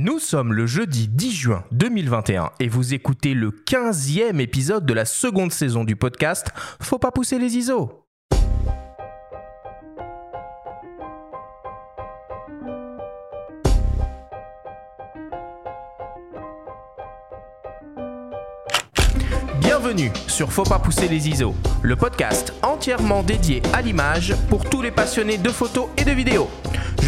[0.00, 5.04] Nous sommes le jeudi 10 juin 2021 et vous écoutez le 15e épisode de la
[5.04, 8.06] seconde saison du podcast Faut pas pousser les ISO.
[19.58, 24.80] Bienvenue sur Faut pas pousser les ISO, le podcast entièrement dédié à l'image pour tous
[24.80, 26.48] les passionnés de photos et de vidéos.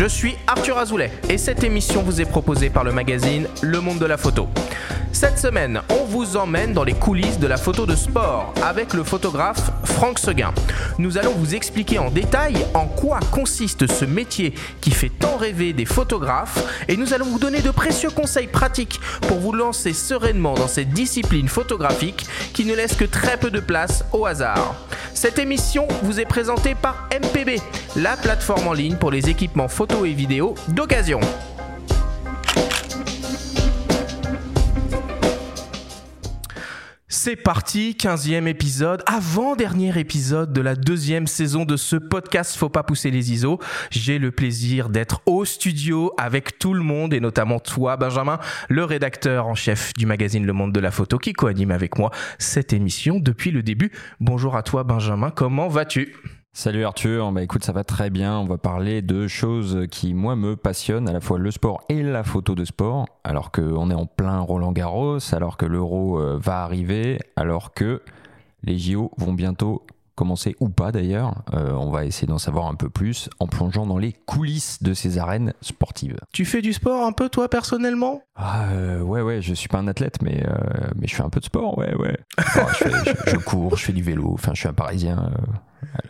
[0.01, 3.99] Je suis Arthur Azoulay et cette émission vous est proposée par le magazine Le Monde
[3.99, 4.49] de la Photo.
[5.13, 9.05] Cette semaine, on vous emmène dans les coulisses de la photo de sport avec le
[9.05, 10.55] photographe Franck Seguin.
[10.99, 15.75] Nous allons vous expliquer en détail en quoi consiste ce métier qui fait tant rêver
[15.75, 20.55] des photographes et nous allons vous donner de précieux conseils pratiques pour vous lancer sereinement
[20.55, 22.25] dans cette discipline photographique
[22.55, 24.75] qui ne laisse que très peu de place au hasard.
[25.13, 27.61] Cette émission vous est présentée par MPB,
[27.97, 31.21] la plateforme en ligne pour les équipements photo et vidéo d'occasion.
[37.09, 42.83] C'est parti, 15e épisode, avant-dernier épisode de la deuxième saison de ce podcast Faut pas
[42.83, 43.59] pousser les ISO.
[43.91, 48.39] J'ai le plaisir d'être au studio avec tout le monde et notamment toi, Benjamin,
[48.71, 52.11] le rédacteur en chef du magazine Le Monde de la Photo qui co-anime avec moi
[52.39, 53.93] cette émission depuis le début.
[54.21, 56.15] Bonjour à toi, Benjamin, comment vas-tu?
[56.53, 60.35] Salut Arthur, bah écoute ça va très bien, on va parler de choses qui moi
[60.35, 63.95] me passionnent, à la fois le sport et la photo de sport, alors qu'on est
[63.95, 68.03] en plein Roland Garros, alors que l'euro euh, va arriver, alors que
[68.65, 72.75] les JO vont bientôt commencer ou pas d'ailleurs, euh, on va essayer d'en savoir un
[72.75, 76.19] peu plus en plongeant dans les coulisses de ces arènes sportives.
[76.33, 78.23] Tu fais du sport un peu toi personnellement?
[78.35, 80.45] Ah, euh, Ouais ouais, je suis pas un athlète mais,
[80.97, 82.19] mais je fais un peu de sport, ouais ouais.
[82.39, 82.43] je,
[82.75, 85.31] fais, je, je, cours, je fais du vélo, enfin je suis un parisien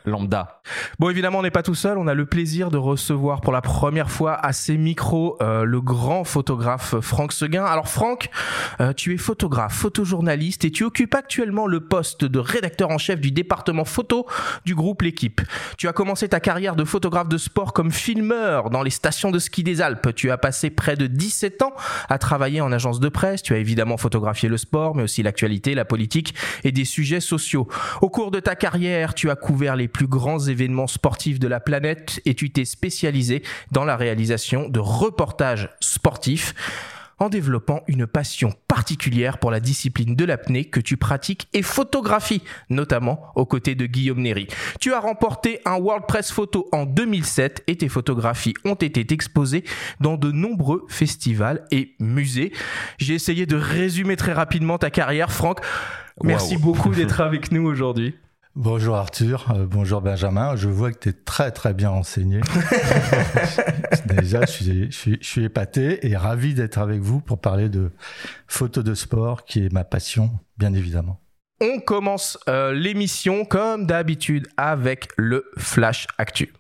[0.05, 0.61] lambda.
[0.99, 1.99] Bon, évidemment, on n'est pas tout seul.
[1.99, 5.81] On a le plaisir de recevoir pour la première fois à ses micros euh, le
[5.81, 7.65] grand photographe Franck Seguin.
[7.65, 8.31] Alors, Franck,
[8.81, 13.21] euh, tu es photographe, photojournaliste et tu occupes actuellement le poste de rédacteur en chef
[13.21, 14.27] du département photo
[14.65, 15.41] du groupe L'équipe.
[15.79, 19.39] Tu as commencé ta carrière de photographe de sport comme filmeur dans les stations de
[19.39, 20.15] ski des Alpes.
[20.15, 21.73] Tu as passé près de 17 ans
[22.09, 23.43] à travailler en agence de presse.
[23.43, 27.69] Tu as évidemment photographié le sport, mais aussi l'actualité, la politique et des sujets sociaux.
[28.01, 31.61] Au cours de ta carrière, tu as couvert les plus grands événements sportifs de la
[31.61, 36.55] planète et tu t'es spécialisé dans la réalisation de reportages sportifs
[37.19, 42.43] en développant une passion particulière pour la discipline de l'apnée que tu pratiques et photographies,
[42.71, 44.49] notamment aux côtés de Guillaume Néry.
[44.81, 49.65] Tu as remporté un World Press Photo en 2007 et tes photographies ont été exposées
[50.01, 52.53] dans de nombreux festivals et musées.
[52.97, 55.61] J'ai essayé de résumer très rapidement ta carrière, Franck.
[56.25, 56.63] Merci wow.
[56.63, 58.15] beaucoup d'être avec nous aujourd'hui.
[58.57, 60.57] Bonjour Arthur, euh, bonjour Benjamin.
[60.57, 62.41] Je vois que tu es très très bien renseigné.
[64.07, 67.69] Déjà, je suis, je, suis, je suis, épaté et ravi d'être avec vous pour parler
[67.69, 67.93] de
[68.49, 71.21] photo de sport, qui est ma passion, bien évidemment.
[71.61, 76.53] On commence euh, l'émission comme d'habitude avec le Flash Actu.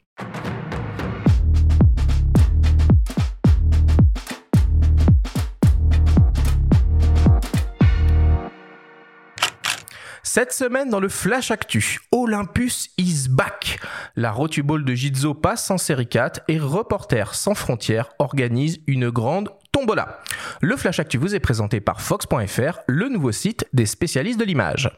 [10.33, 13.81] Cette semaine dans le Flash Actu, Olympus is back.
[14.15, 19.49] La Rotuball de Gizo passe en série 4 et Reporters sans frontières organise une grande
[19.73, 20.21] tombola.
[20.61, 24.89] Le Flash Actu vous est présenté par Fox.fr, le nouveau site des spécialistes de l'image.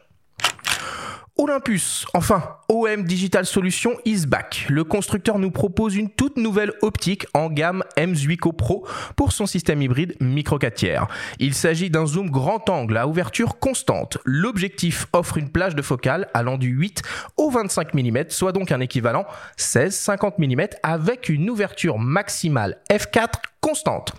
[1.35, 4.67] Olympus, enfin, OM Digital Solutions is back.
[4.69, 9.81] Le constructeur nous propose une toute nouvelle optique en gamme M8Co Pro pour son système
[9.81, 11.07] hybride micro 4 tiers.
[11.39, 14.19] Il s'agit d'un zoom grand angle à ouverture constante.
[14.25, 17.01] L'objectif offre une plage de focale allant du 8
[17.37, 19.25] au 25 mm, soit donc un équivalent
[19.57, 24.11] 16-50 mm avec une ouverture maximale f4 constante.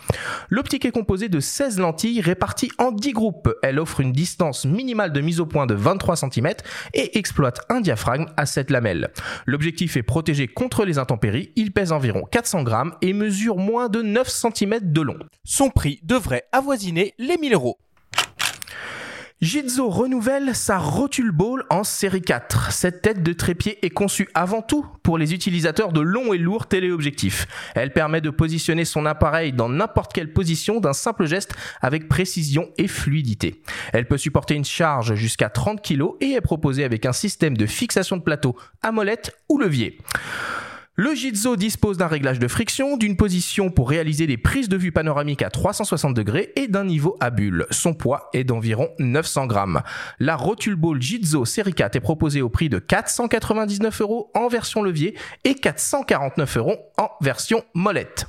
[0.49, 3.55] L'optique est composée de 16 lentilles réparties en 10 groupes.
[3.63, 6.55] Elle offre une distance minimale de mise au point de 23 cm
[6.95, 9.11] et exploite un diaphragme à 7 lamelles.
[9.45, 14.01] L'objectif est protégé contre les intempéries, il pèse environ 400 grammes et mesure moins de
[14.01, 15.19] 9 cm de long.
[15.45, 17.79] Son prix devrait avoisiner les 1000 euros.
[19.45, 22.73] Jitzo renouvelle sa Rotule Ball en série 4.
[22.73, 26.67] Cette tête de trépied est conçue avant tout pour les utilisateurs de longs et lourds
[26.67, 27.47] téléobjectifs.
[27.75, 31.53] Elle permet de positionner son appareil dans n'importe quelle position d'un simple geste
[31.83, 33.61] avec précision et fluidité.
[33.93, 37.67] Elle peut supporter une charge jusqu'à 30 kg et est proposée avec un système de
[37.67, 39.99] fixation de plateau à molette ou levier.
[40.97, 44.93] Le Jitzo dispose d'un réglage de friction, d'une position pour réaliser des prises de vue
[44.93, 47.67] panoramiques à 360 degrés et d'un niveau à bulle.
[47.73, 49.83] Son poids est d'environ 900 grammes.
[50.21, 54.83] La Rotule Ball Jitzo série 4 est proposée au prix de 499 euros en version
[54.85, 58.27] levier et 449 euros en version molette.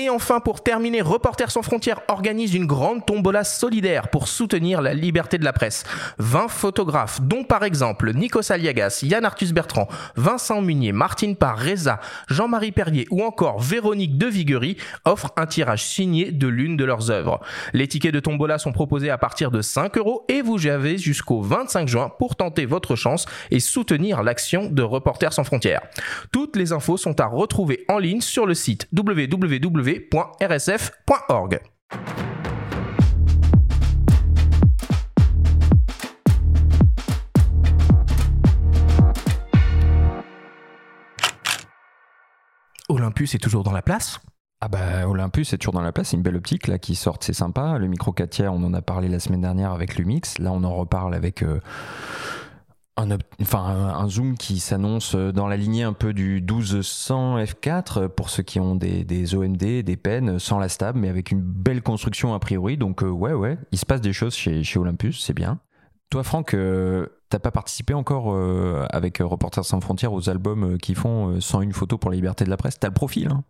[0.00, 4.94] Et enfin, pour terminer, Reporters sans frontières organise une grande tombola solidaire pour soutenir la
[4.94, 5.82] liberté de la presse.
[6.18, 11.98] 20 photographes, dont par exemple Nikos Aliagas, Yann Arthus Bertrand, Vincent Munier, Martine Parr, Reza,
[12.28, 17.10] Jean-Marie Perrier ou encore Véronique de Viguerie, offrent un tirage signé de l'une de leurs
[17.10, 17.40] œuvres.
[17.72, 21.42] Les tickets de tombola sont proposés à partir de 5 euros et vous avez jusqu'au
[21.42, 25.82] 25 juin pour tenter votre chance et soutenir l'action de Reporters sans frontières.
[26.30, 31.60] Toutes les infos sont à retrouver en ligne sur le site www www.rsf.org.
[42.88, 44.18] Olympus est toujours dans la place?
[44.60, 47.18] Ah bah Olympus est toujours dans la place, c'est une belle optique là qui sort,
[47.20, 47.78] c'est sympa.
[47.78, 50.64] Le micro 4 tiers, on en a parlé la semaine dernière avec Lumix, là on
[50.64, 51.60] en reparle avec euh,
[52.98, 58.28] un, enfin, un, zoom qui s'annonce dans la lignée un peu du 1200 f4 pour
[58.28, 62.34] ceux qui ont des, OMD, des pennes sans la stable, mais avec une belle construction
[62.34, 62.76] a priori.
[62.76, 65.60] Donc euh, ouais, ouais, il se passe des choses chez, Olympus, c'est bien.
[66.10, 70.94] Toi, Franck, euh, t'as pas participé encore euh, avec Reporters sans frontières aux albums qui
[70.94, 72.78] font 101 photos pour la liberté de la presse?
[72.80, 73.44] T'as le profil, hein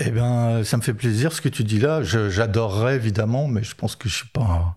[0.00, 2.02] Eh bien, ça me fait plaisir ce que tu dis là.
[2.02, 4.76] J'adorerais évidemment, mais je pense que je suis pas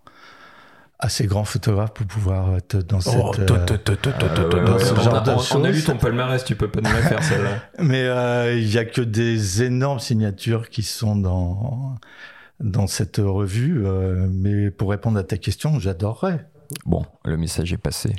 [1.00, 3.30] assez grand photographe pour pouvoir être dans cette on,
[5.64, 7.62] a lu ton palmarès tu peux pas nous la faire celle-là.
[7.80, 11.96] Mais euh, il y a que des énormes signatures qui sont dans
[12.60, 16.48] dans cette revue euh, mais pour répondre à ta question j'adorerais
[16.86, 18.16] Bon, le message est passé.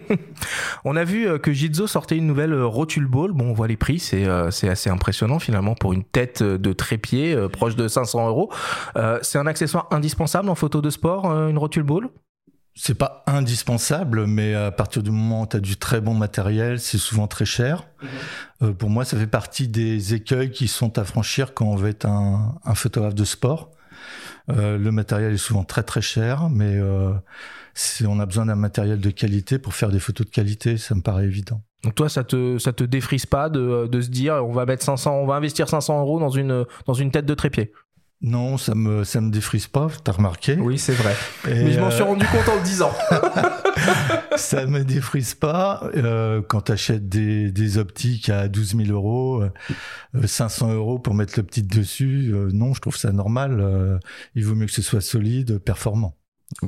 [0.84, 3.32] on a vu euh, que Jitzo sortait une nouvelle euh, rotule ball.
[3.32, 6.72] Bon, on voit les prix, c'est euh, c'est assez impressionnant finalement pour une tête de
[6.72, 8.52] trépied proche de 500 euros.
[9.22, 12.08] c'est un accessoire indispensable en photo de sport, une rotule ball?
[12.74, 16.78] C'est pas indispensable, mais à partir du moment où tu as du très bon matériel,
[16.78, 17.84] c'est souvent très cher.
[18.60, 18.74] Mhm.
[18.74, 22.06] pour moi, ça fait partie des écueils qui sont à franchir quand on veut être
[22.06, 23.70] un, un photographe de sport.
[24.48, 26.78] le matériel est souvent très très cher, mais
[28.06, 31.02] on a besoin d'un matériel de qualité pour faire des photos de qualité, ça me
[31.02, 31.62] paraît évident.
[31.84, 34.84] Donc toi, ça te ça te défrise pas de, de se dire on va mettre
[34.84, 37.72] 500, on va investir 500 euros dans une dans une tête de trépied?
[38.20, 39.86] Non, ça me ça me défrise pas.
[40.02, 41.14] T'as remarqué Oui, c'est vrai.
[41.46, 42.90] Mais je m'en suis euh, rendu compte en le disant.
[44.36, 45.88] ça me défrise pas.
[45.94, 49.44] Euh, quand t'achètes des, des optiques à 12 000 euros,
[50.24, 54.00] 500 euh, euros pour mettre l'optique dessus, non, je trouve ça normal.
[54.34, 56.17] il vaut mieux que ce soit solide, performant.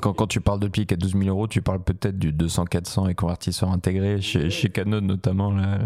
[0.00, 3.08] Quand, quand, tu parles de pic à 12 000 euros, tu parles peut-être du 200-400
[3.08, 5.78] et convertisseur intégré chez, chez Canon notamment, le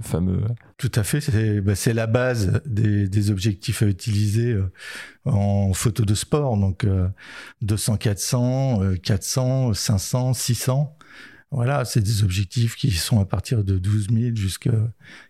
[0.00, 0.44] fameux.
[0.78, 4.70] Tout à fait, c'est bah, la base des, des, objectifs à utiliser euh,
[5.24, 6.56] en photo de sport.
[6.56, 6.86] Donc
[7.64, 10.96] 200-400, 400, 500, 600.
[11.50, 14.70] Voilà, c'est des objectifs qui sont à partir de 12 000 jusqu'à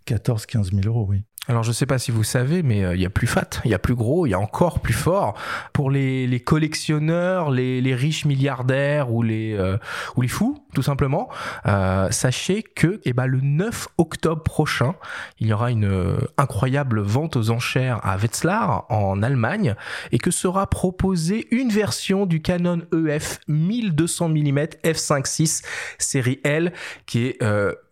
[0.05, 1.23] 14 15 000 euros, oui.
[1.49, 3.71] Alors je sais pas si vous savez, mais euh, il y a plus fat, il
[3.71, 5.35] y a plus gros, il y a encore plus fort.
[5.73, 9.79] Pour les, les collectionneurs, les, les, riches milliardaires ou les, euh,
[10.17, 11.31] ou les fous, tout simplement,
[11.65, 14.95] euh, sachez que eh ben, le 9 octobre prochain,
[15.39, 19.75] il y aura une incroyable vente aux enchères à Wetzlar en Allemagne
[20.13, 25.65] et que sera proposée une version du Canon EF 1200 mm f5.6
[25.99, 26.73] série L
[27.07, 27.43] qui est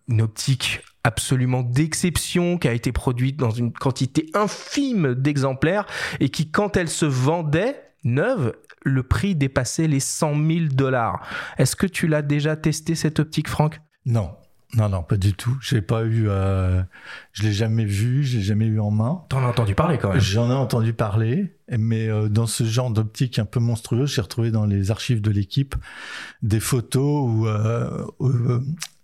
[0.08, 5.86] une optique absolument d'exception, qui a été produite dans une quantité infime d'exemplaires
[6.20, 8.52] et qui, quand elle se vendait neuve,
[8.84, 11.26] le prix dépassait les 100 000 dollars.
[11.58, 13.80] Est-ce que tu l'as déjà testé cette optique, Franck?
[14.06, 14.30] Non.
[14.76, 15.56] Non, non, pas du tout.
[15.62, 16.82] J'ai pas eu, euh,
[17.32, 19.22] je l'ai jamais vu, j'ai jamais eu en main.
[19.30, 20.20] T'en as entendu parler quand même.
[20.20, 24.50] J'en ai entendu parler, mais euh, dans ce genre d'optique un peu monstrueuse, j'ai retrouvé
[24.50, 25.74] dans les archives de l'équipe
[26.42, 28.60] des photos où, euh,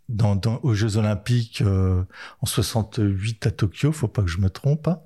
[0.09, 2.03] dans, aux Jeux Olympiques euh,
[2.41, 5.01] en 68 à Tokyo, faut pas que je me trompe, hein,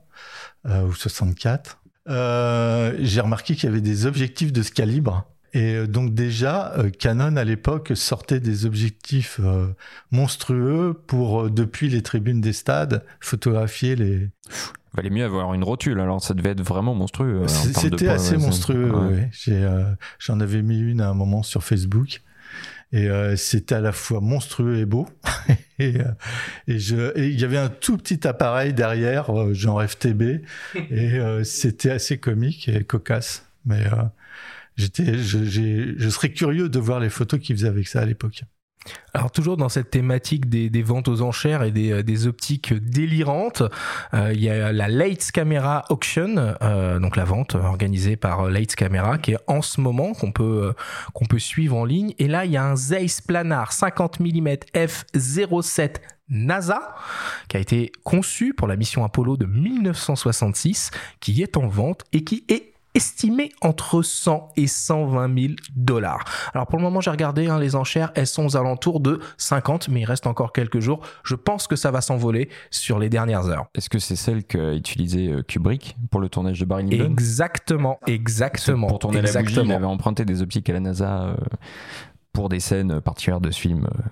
[0.66, 1.80] euh, ou 64.
[2.08, 5.24] Euh, j'ai remarqué qu'il y avait des objectifs de ce calibre.
[5.54, 9.40] Et donc déjà, Canon à l'époque sortait des objectifs
[10.10, 14.28] monstrueux pour, depuis les tribunes des stades, photographier les...
[14.92, 17.48] Il valait mieux avoir une rotule, alors ça devait être vraiment monstrueux.
[17.48, 19.54] C'était assez monstrueux, oui.
[20.18, 22.20] J'en avais mis une à un moment sur Facebook.
[22.92, 25.06] Et euh, c'était à la fois monstrueux et beau.
[25.78, 26.04] et, euh,
[26.66, 30.42] et, je, il y avait un tout petit appareil derrière, euh, genre FTB,
[30.90, 33.44] et c'était assez comique et cocasse.
[33.66, 33.84] Mais
[34.76, 38.44] j'étais, je, je serais curieux de voir les photos qu'ils faisaient avec ça à l'époque.
[39.14, 43.62] Alors toujours dans cette thématique des, ventes aux enchères et des, euh, optiques délirantes,
[44.14, 48.76] euh, il y a la Lights Camera Auction, euh, donc la vente organisée par Lights
[48.76, 50.74] Camera, qui est en ce moment qu'on peut
[51.14, 52.14] qu'on peut suivre en ligne.
[52.18, 55.96] Et là, il y a un Zeiss Planar 50 mm f07
[56.30, 56.94] NASA,
[57.48, 62.24] qui a été conçu pour la mission Apollo de 1966, qui est en vente et
[62.24, 66.24] qui est estimé entre 100 et 120 000 dollars.
[66.54, 69.88] Alors pour le moment, j'ai regardé hein, les enchères, elles sont aux alentours de 50,
[69.88, 71.00] mais il reste encore quelques jours.
[71.24, 73.66] Je pense que ça va s'envoler sur les dernières heures.
[73.74, 77.04] Est-ce que c'est celle qu'a utilisée euh, Kubrick pour le tournage de Barry Lyndon?
[77.04, 78.88] Exactement, exactement.
[78.88, 81.36] Pour tourner la bougie, il avait emprunté des optiques à la NASA euh,
[82.32, 84.02] pour des scènes particulières de ce film euh,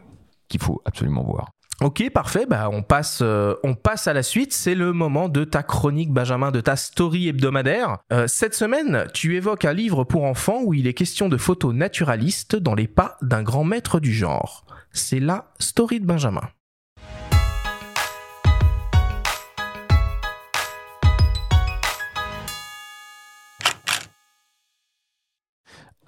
[0.48, 1.50] qu'il faut absolument voir.
[1.82, 2.46] Ok, parfait.
[2.48, 4.52] Bah, on passe, euh, on passe à la suite.
[4.52, 7.98] C'est le moment de ta chronique, Benjamin, de ta story hebdomadaire.
[8.12, 11.74] Euh, cette semaine, tu évoques un livre pour enfants où il est question de photos
[11.74, 14.64] naturalistes dans les pas d'un grand maître du genre.
[14.92, 16.48] C'est la story de Benjamin.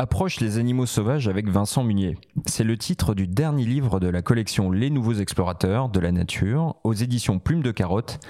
[0.01, 2.19] Approche les animaux sauvages avec Vincent Munier.
[2.47, 6.77] C'est le titre du dernier livre de la collection Les Nouveaux Explorateurs de la Nature
[6.85, 8.21] aux éditions Plume de Carotte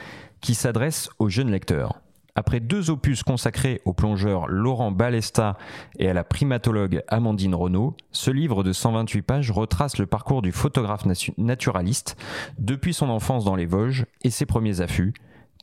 [0.40, 2.00] qui s'adresse aux jeunes lecteurs.
[2.34, 5.58] Après deux opus consacrés au plongeur Laurent Balesta
[5.98, 10.52] et à la primatologue Amandine Renaud, ce livre de 128 pages retrace le parcours du
[10.52, 11.04] photographe
[11.36, 12.16] naturaliste
[12.58, 15.12] depuis son enfance dans les Vosges et ses premiers affûts,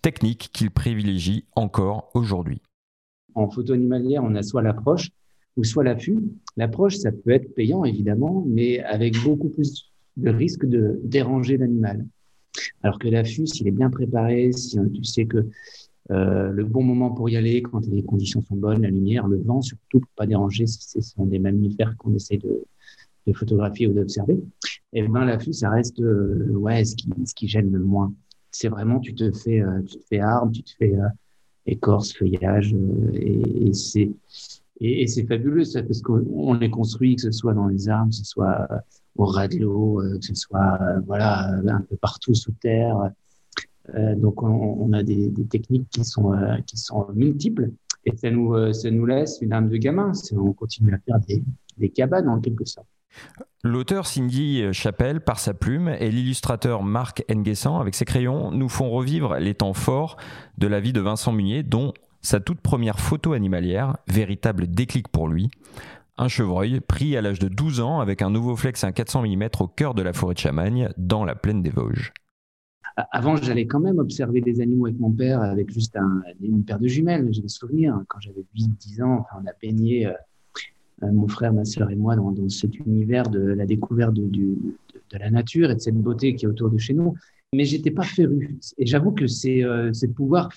[0.03, 2.61] techniques qu'il privilégie encore aujourd'hui.
[3.33, 5.09] En photo animalière, on a l'approche,
[5.57, 6.19] ou soit l'affût.
[6.57, 12.05] L'approche, ça peut être payant, évidemment, mais avec beaucoup plus de risque de déranger l'animal.
[12.83, 15.45] Alors que l'affût, s'il est bien préparé, si tu sais que
[16.11, 19.37] euh, le bon moment pour y aller, quand les conditions sont bonnes, la lumière, le
[19.37, 22.63] vent, surtout pour pas déranger si ce sont des mammifères qu'on essaie de,
[23.33, 24.39] photographier ou d'observer,
[24.93, 28.13] eh ben l'affût, ça reste euh, ouais ce qui, ce qui gêne le moins.
[28.51, 30.93] C'est vraiment tu te fais euh, tu te fais arbre, tu te fais
[31.65, 32.75] écorce, feuillage,
[33.15, 34.11] et c'est
[34.81, 38.15] et, c'est fabuleux, ça, parce qu'on est construit, que ce soit dans les armes, que
[38.15, 38.77] ce soit euh,
[39.15, 43.11] au ras de l'eau, euh, que ce soit euh, voilà, un peu partout sous terre.
[44.17, 46.33] Donc, on, a des, des, techniques qui sont,
[46.65, 47.69] qui sont multiples
[48.03, 50.11] et ça nous, ça nous laisse une âme de gamin.
[50.35, 51.43] On continue à faire des,
[51.77, 52.87] des cabanes en quelque sorte.
[53.63, 58.89] L'auteur Cindy Chapelle, par sa plume, et l'illustrateur Marc Nguessan, avec ses crayons, nous font
[58.89, 60.17] revivre les temps forts
[60.57, 61.93] de la vie de Vincent Munier, dont
[62.25, 65.51] sa toute première photo animalière, véritable déclic pour lui.
[66.17, 69.49] Un chevreuil pris à l'âge de 12 ans avec un nouveau flex à 400 mm
[69.59, 72.13] au cœur de la forêt de Chamagne, dans la plaine des Vosges.
[73.11, 75.97] Avant, j'allais quand même observer des animaux avec mon père, avec juste
[76.41, 77.27] une paire de jumelles.
[77.31, 78.01] J'ai des souvenirs.
[78.07, 80.13] Quand j'avais 8-10 ans, on a baigné, euh,
[81.03, 84.55] euh, mon frère, ma sœur et moi, dans, cet univers de la découverte de,
[85.11, 87.15] la nature et de cette beauté qui est autour de chez nous.
[87.53, 88.57] Mais j'étais pas féru.
[88.77, 90.49] Et j'avoue que c'est euh, pouvoir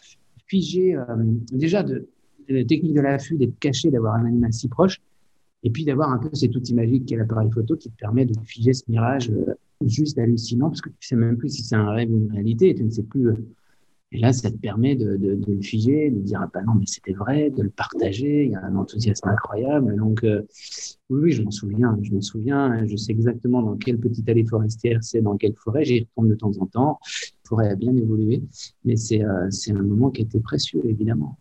[0.49, 1.05] figé, euh,
[1.53, 2.09] déjà de,
[2.49, 5.01] la technique de l'affût, d'être caché, d'avoir un animal si proche,
[5.63, 8.35] et puis d'avoir un peu cet outil magique qu'est l'appareil photo qui te permet de
[8.45, 11.91] figer ce mirage euh, juste hallucinant, parce que tu sais même plus si c'est un
[11.91, 13.29] rêve ou une réalité, et tu ne sais plus.
[13.29, 13.35] Euh,
[14.11, 17.13] et là, ça te permet de, le figer, de dire ah ben non mais c'était
[17.13, 18.47] vrai, de le partager.
[18.47, 19.95] Il y a un enthousiasme incroyable.
[19.97, 22.87] Donc oui, oui, je m'en souviens, je m'en souviens.
[22.87, 25.85] Je sais exactement dans quelle petite allée forestière c'est, dans quelle forêt.
[25.85, 27.01] J'y retourne de temps en temps
[27.49, 28.43] pourrait bien évoluer.
[28.85, 31.39] Mais euh, c'est un moment qui était précieux, évidemment.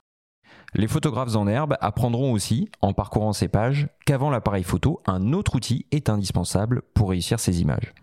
[0.73, 5.55] Les photographes en herbe apprendront aussi, en parcourant ces pages, qu'avant l'appareil photo, un autre
[5.55, 7.93] outil est indispensable pour réussir ces images.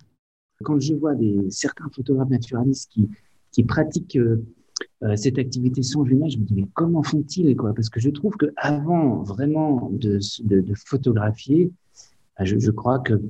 [0.63, 3.09] Quand je vois des, certains photographes naturalistes qui,
[3.53, 4.45] qui pratiquent euh,
[5.03, 7.75] euh, cette activité sans jumelles, je me dis mais comment font-ils quoi?
[7.75, 11.71] Parce que je trouve que avant vraiment de, de, photographier,
[12.41, 13.21] je, je, crois que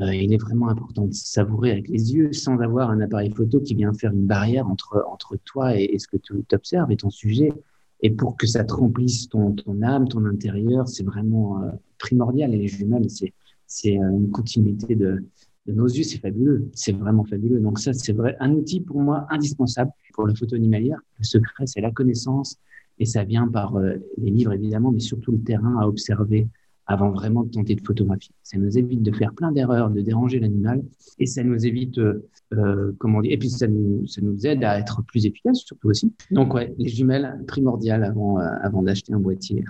[0.00, 3.60] euh, il est vraiment important de savourer avec les yeux sans avoir un appareil photo
[3.60, 7.10] qui vient faire une barrière entre, entre toi et, ce que tu observes et ton
[7.10, 7.52] sujet.
[8.00, 12.54] Et pour que ça te remplisse ton, ton âme, ton intérieur, c'est vraiment euh, primordial.
[12.54, 13.32] Et les jumelles, c'est,
[13.66, 15.24] c'est euh, une continuité de,
[15.66, 16.68] de nos yeux, c'est fabuleux.
[16.74, 17.60] C'est vraiment fabuleux.
[17.60, 20.98] Donc ça, c'est vrai, un outil pour moi indispensable pour la photo animalière.
[21.18, 22.58] Le secret, c'est la connaissance
[22.98, 23.76] et ça vient par
[24.18, 26.46] les livres évidemment, mais surtout le terrain à observer,
[26.86, 28.34] avant vraiment de tenter de photographier.
[28.42, 30.82] Ça nous évite de faire plein d'erreurs, de déranger l'animal,
[31.18, 34.64] et ça nous évite, euh, euh comment dire, et puis ça nous, ça nous aide
[34.64, 36.12] à être plus efficace, surtout aussi.
[36.30, 39.64] Donc ouais, les jumelles primordiales avant, euh, avant d'acheter un boîtier.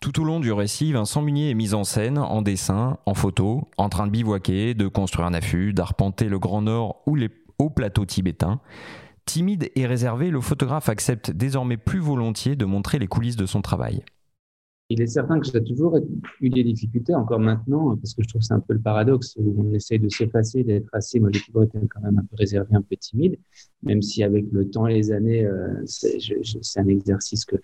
[0.00, 3.68] Tout au long du récit, Vincent Munier est mis en scène, en dessin, en photo,
[3.76, 7.30] en train de bivouaquer, de construire un affût, d'arpenter le Grand Nord ou les
[7.60, 8.60] hauts plateaux tibétains.
[9.26, 13.62] Timide et réservé, le photographe accepte désormais plus volontiers de montrer les coulisses de son
[13.62, 14.02] travail.
[14.92, 15.98] Il est certain que j'ai toujours
[16.42, 19.54] eu des difficultés, encore maintenant, parce que je trouve c'est un peu le paradoxe où
[19.56, 21.18] on essaye de s'effacer, d'être assez.
[21.18, 23.38] Moi, j'ai toujours été quand même un peu réservé, un peu timide,
[23.82, 26.20] même si avec le temps et les années, euh, c'est
[26.76, 27.56] un exercice que,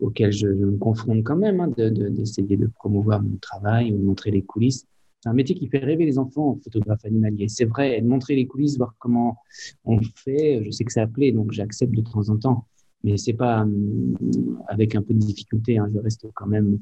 [0.00, 4.02] auquel je, me confronte quand même, hein, d'essayer de, de, promouvoir mon travail ou de
[4.02, 4.86] montrer les coulisses.
[5.20, 7.48] C'est un métier qui fait rêver les enfants, photographe animalier.
[7.48, 9.36] C'est vrai, de montrer les coulisses, voir comment
[9.84, 10.64] on fait.
[10.64, 12.66] Je sais que ça plaît, donc j'accepte de temps en temps
[13.04, 14.16] mais c'est pas hum,
[14.66, 15.78] avec un peu de difficulté.
[15.78, 16.78] Hein, je reste quand même,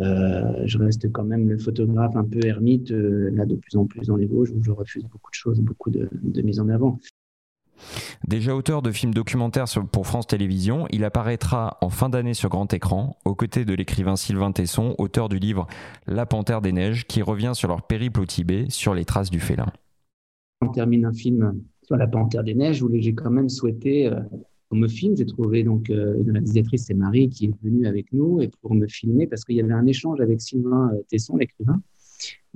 [0.00, 3.86] euh, je reste quand même le photographe un peu ermite euh, là de plus en
[3.86, 6.68] plus dans les Vosges où je refuse beaucoup de choses, beaucoup de, de mise en
[6.68, 6.98] avant.
[8.26, 12.72] Déjà auteur de films documentaires pour France Télévisions, il apparaîtra en fin d'année sur grand
[12.72, 15.66] écran, aux côtés de l'écrivain Sylvain Tesson, auteur du livre
[16.06, 19.40] La Panthère des Neiges, qui revient sur leur périple au Tibet, sur les traces du
[19.40, 19.66] félin.
[20.62, 24.10] On termine un film sur La Panthère des Neiges, où j'ai quand même souhaité
[24.68, 28.12] pour me filmer, j'ai trouvé donc euh, une réalisatrice, c'est Marie, qui est venue avec
[28.12, 31.36] nous et pour me filmer parce qu'il y avait un échange avec Sylvain euh, Tesson,
[31.36, 31.80] l'écrivain.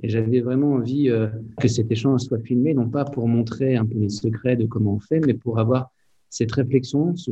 [0.03, 1.27] Et j'avais vraiment envie euh,
[1.59, 4.95] que cet échange soit filmé, non pas pour montrer un peu les secrets de comment
[4.95, 5.91] on fait, mais pour avoir
[6.29, 7.31] cette réflexion, ce,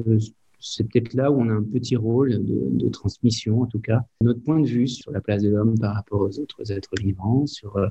[0.59, 4.41] c'est peut-être là où on a un petit rôle de, transmission, en tout cas, notre
[4.41, 7.77] point de vue sur la place de l'homme par rapport aux autres êtres vivants, sur
[7.77, 7.87] euh,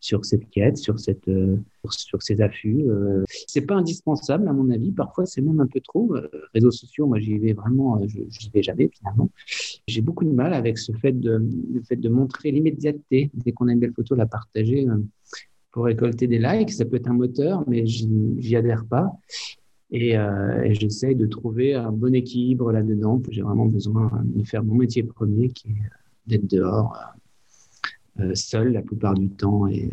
[0.00, 1.56] sur cette quête, sur cette euh,
[1.90, 2.84] sur ces affûts.
[2.88, 3.24] Euh.
[3.46, 4.92] C'est pas indispensable à mon avis.
[4.92, 6.14] Parfois, c'est même un peu trop.
[6.52, 9.30] réseaux sociaux, moi, j'y vais vraiment, j'y vais jamais finalement.
[9.86, 13.68] J'ai beaucoup de mal avec ce fait de le fait de montrer l'immédiateté dès qu'on
[13.68, 14.86] a une belle photo, la partager
[15.70, 16.72] pour récolter des likes.
[16.72, 19.10] Ça peut être un moteur, mais j'y adhère pas.
[19.92, 23.20] Et, euh, et j'essaye de trouver un bon équilibre là-dedans.
[23.30, 25.90] J'ai vraiment besoin de faire mon métier premier, qui est
[26.26, 26.96] d'être dehors,
[28.20, 29.90] euh, euh, seul la plupart du temps et,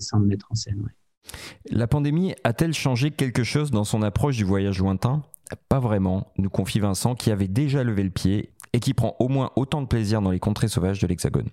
[0.00, 0.86] sans me mettre en scène.
[1.70, 5.22] La pandémie a-t-elle changé quelque chose dans son approche du voyage lointain?
[5.68, 9.28] Pas vraiment, nous confie Vincent, qui avait déjà levé le pied et qui prend au
[9.28, 11.48] moins autant de plaisir dans les contrées sauvages de l'Hexagone.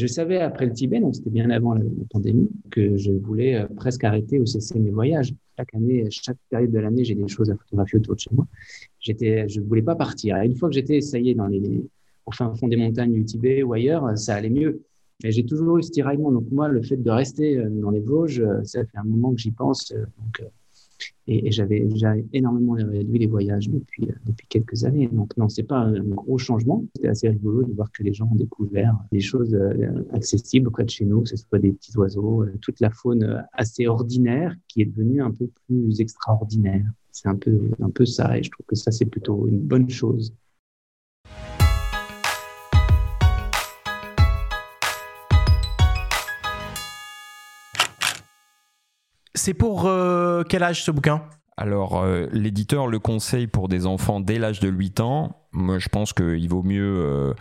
[0.00, 3.66] Je savais après le Tibet, donc c'était bien avant la, pandémie, que je voulais euh,
[3.76, 5.32] presque arrêter ou cesser mes voyages.
[5.56, 8.46] Chaque année, chaque période de l'année, j'ai des choses à photographier autour de chez moi.
[8.98, 10.36] J'étais, je ne voulais pas partir.
[10.38, 11.84] Et une fois que j'étais, ça y est, dans les,
[12.26, 14.82] au fin fond des montagnes du Tibet ou ailleurs, ça allait mieux.
[15.22, 16.32] Mais j'ai toujours eu ce tiraillement.
[16.32, 19.32] Donc moi, le fait de rester euh, dans les Vosges, euh, ça fait un moment
[19.32, 19.92] que j'y pense.
[19.92, 20.42] Donc
[21.26, 25.08] et, j'avais déjà énormément réduit les voyages depuis, euh, depuis quelques années.
[25.08, 26.84] Donc non, c'est pas un gros changement.
[26.94, 30.84] C'était assez rigolo de voir que les gens ont découvert des choses euh, accessibles près
[30.84, 34.54] de chez nous, que ce soit des petits oiseaux, euh, toute la faune assez ordinaire
[34.68, 36.84] qui est devenue un peu plus extraordinaire.
[37.10, 39.88] C'est un peu, un peu ça et je trouve que ça, c'est plutôt une bonne
[39.88, 40.34] chose.
[49.34, 51.22] C'est pour euh, quel âge ce bouquin?
[51.56, 55.36] Alors, euh, l'éditeur le conseille pour des enfants dès l'âge de 8 ans.
[55.52, 57.34] Moi, je pense qu'il vaut mieux euh,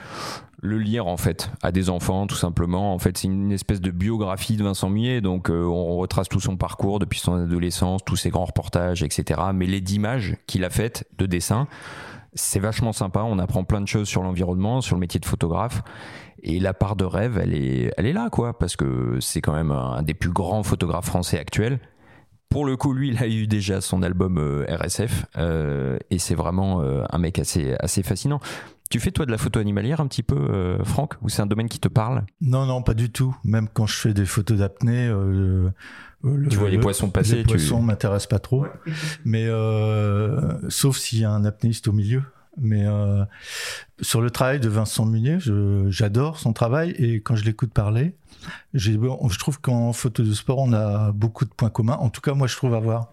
[0.62, 2.94] le lire, en fait, à des enfants, tout simplement.
[2.94, 5.22] En fait, c'est une espèce de biographie de Vincent Millet.
[5.22, 9.42] Donc, on retrace tout son parcours depuis son adolescence, tous ses grands reportages, etc.
[9.54, 11.68] Mais les d'images qu'il a faites, de dessin,
[12.34, 13.22] c'est vachement sympa.
[13.22, 15.84] On apprend plein de choses sur l'environnement, sur le métier de photographe.
[16.46, 19.54] Et la part de rêve, elle est, elle est là, quoi, parce que c'est quand
[19.54, 21.80] même un des plus grands photographes français actuels.
[22.50, 26.36] Pour le coup, lui, il a eu déjà son album euh, RSF euh, et c'est
[26.36, 28.40] vraiment euh, un mec assez, assez fascinant.
[28.92, 31.68] Tu fais toi de la photo animalière un petit peu, Franck, ou c'est un domaine
[31.68, 32.26] qui te parle?
[32.42, 33.36] Non, non, pas du tout.
[33.44, 35.12] Même quand je fais des photos d'apnée,
[36.22, 37.38] tu vois les poissons passer.
[37.38, 38.68] Les poissons m'intéressent pas trop,
[39.26, 39.48] mais
[40.70, 42.22] sauf s'il y a un apnéiste au milieu.
[42.58, 42.86] Mais
[44.02, 45.38] sur le travail de Vincent Munier,
[45.90, 48.16] j'adore son travail et quand je l'écoute parler,
[48.74, 51.98] je trouve qu'en photo de sport, on a beaucoup de points communs.
[51.98, 53.12] En tout cas, moi, je trouve avoir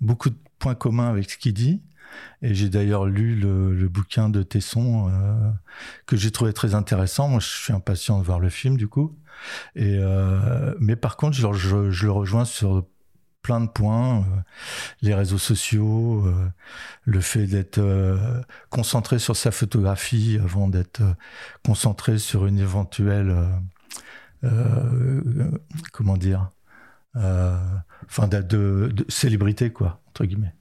[0.00, 1.80] beaucoup de points communs avec ce qu'il dit.
[2.42, 5.50] Et j'ai d'ailleurs lu le, bouquin de Tesson euh,
[6.06, 7.28] que j'ai trouvé très intéressant.
[7.28, 9.16] Moi, je suis impatient de voir le film, du coup.
[9.78, 12.86] Euh, mais par contre, je, le rejoins sur
[13.42, 14.40] plein de points, euh,
[15.02, 16.26] les réseaux sociaux,
[17.04, 17.80] le fait d'être
[18.70, 21.02] concentré sur sa photographie avant d'être
[21.64, 23.34] concentré sur une éventuelle
[24.44, 25.20] euh,
[25.92, 26.50] comment dire,
[27.14, 27.56] euh,
[28.06, 30.54] enfin de, de, célébrité quoi entre guillemets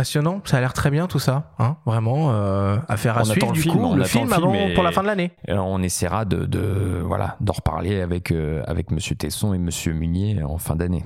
[0.00, 0.40] passionnant.
[0.44, 2.32] Ça a l'air très bien tout ça, hein, vraiment.
[2.32, 5.32] Euh, affaire à suivre du coup, le film avant pour la fin de l'année.
[5.48, 8.32] On essaiera de, de voilà d'en reparler avec
[8.66, 11.04] avec Monsieur Tesson et Monsieur Munier en fin d'année.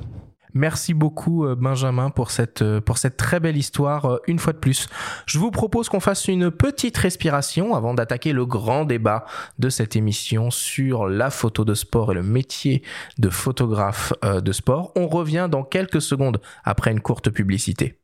[0.54, 4.52] Merci beaucoup euh, Benjamin pour cette, euh, pour cette très belle histoire euh, une fois
[4.52, 4.88] de plus.
[5.26, 9.26] Je vous propose qu'on fasse une petite respiration avant d'attaquer le grand débat
[9.58, 12.82] de cette émission sur la photo de sport et le métier
[13.18, 14.92] de photographe de sport.
[14.94, 17.98] On revient dans quelques secondes après une courte publicité.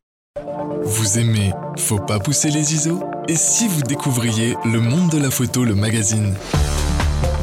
[0.84, 3.02] Vous aimez Faut pas pousser les ISO?
[3.28, 6.34] Et si vous découvriez Le Monde de la Photo, le magazine?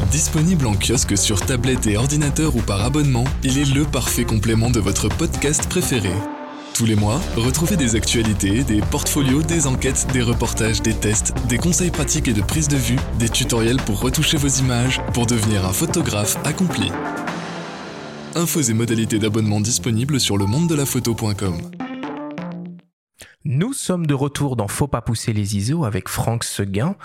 [0.10, 4.70] Disponible en kiosque sur tablette et ordinateur ou par abonnement, il est le parfait complément
[4.70, 6.12] de votre podcast préféré.
[6.74, 11.58] Tous les mois, retrouvez des actualités, des portfolios, des enquêtes, des reportages, des tests, des
[11.58, 15.66] conseils pratiques et de prise de vue, des tutoriels pour retoucher vos images, pour devenir
[15.66, 16.92] un photographe accompli.
[18.36, 21.58] Infos et modalités d'abonnement disponibles sur le monde de la photo.com.
[23.50, 26.98] Nous sommes de retour dans Faut pas pousser les ISO avec Franck Seguin,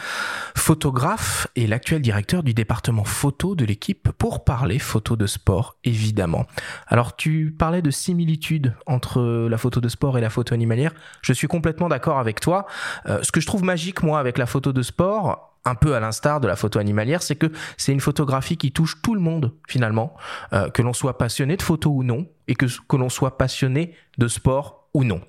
[0.56, 6.46] photographe et l'actuel directeur du département photo de l'équipe pour parler photo de sport, évidemment.
[6.88, 10.92] Alors tu parlais de similitudes entre la photo de sport et la photo animalière.
[11.22, 12.66] Je suis complètement d'accord avec toi.
[13.06, 16.00] Euh, ce que je trouve magique, moi, avec la photo de sport, un peu à
[16.00, 19.52] l'instar de la photo animalière, c'est que c'est une photographie qui touche tout le monde
[19.68, 20.16] finalement,
[20.54, 23.94] euh, que l'on soit passionné de photo ou non, et que, que l'on soit passionné
[24.18, 25.20] de sport ou non.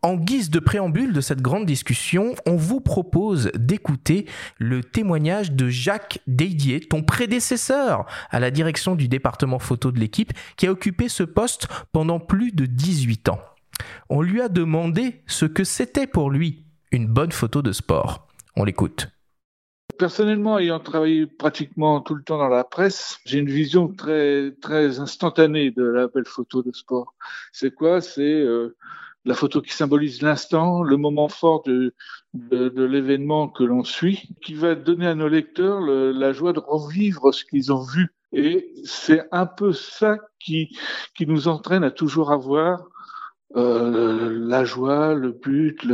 [0.00, 4.26] En guise de préambule de cette grande discussion, on vous propose d'écouter
[4.58, 10.32] le témoignage de Jacques Deydier, ton prédécesseur à la direction du département photo de l'équipe,
[10.56, 13.40] qui a occupé ce poste pendant plus de 18 ans.
[14.08, 18.28] On lui a demandé ce que c'était pour lui une bonne photo de sport.
[18.54, 19.08] On l'écoute.
[19.98, 25.00] Personnellement, ayant travaillé pratiquement tout le temps dans la presse, j'ai une vision très très
[25.00, 27.14] instantanée de la belle photo de sport.
[27.52, 28.00] C'est quoi?
[28.00, 28.76] C'est euh,
[29.24, 31.94] la photo qui symbolise l'instant, le moment fort de,
[32.34, 37.32] de, l'événement que l'on suit, qui va donner à nos lecteurs la joie de revivre
[37.32, 38.08] ce qu'ils ont vu.
[38.32, 40.76] Et c'est un peu ça qui,
[41.14, 42.88] qui nous entraîne à toujours avoir
[43.56, 45.86] euh, la joie, le but,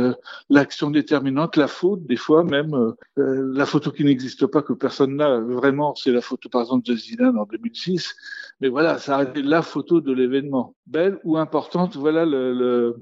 [0.49, 4.73] l'action déterminante, la faute, des fois même euh, euh, la photo qui n'existe pas, que
[4.73, 8.13] personne n'a vraiment, c'est la photo par exemple de Zidane en 2006.
[8.59, 10.75] Mais voilà, ça a été la photo de l'événement.
[10.85, 12.97] Belle ou importante, voilà le, le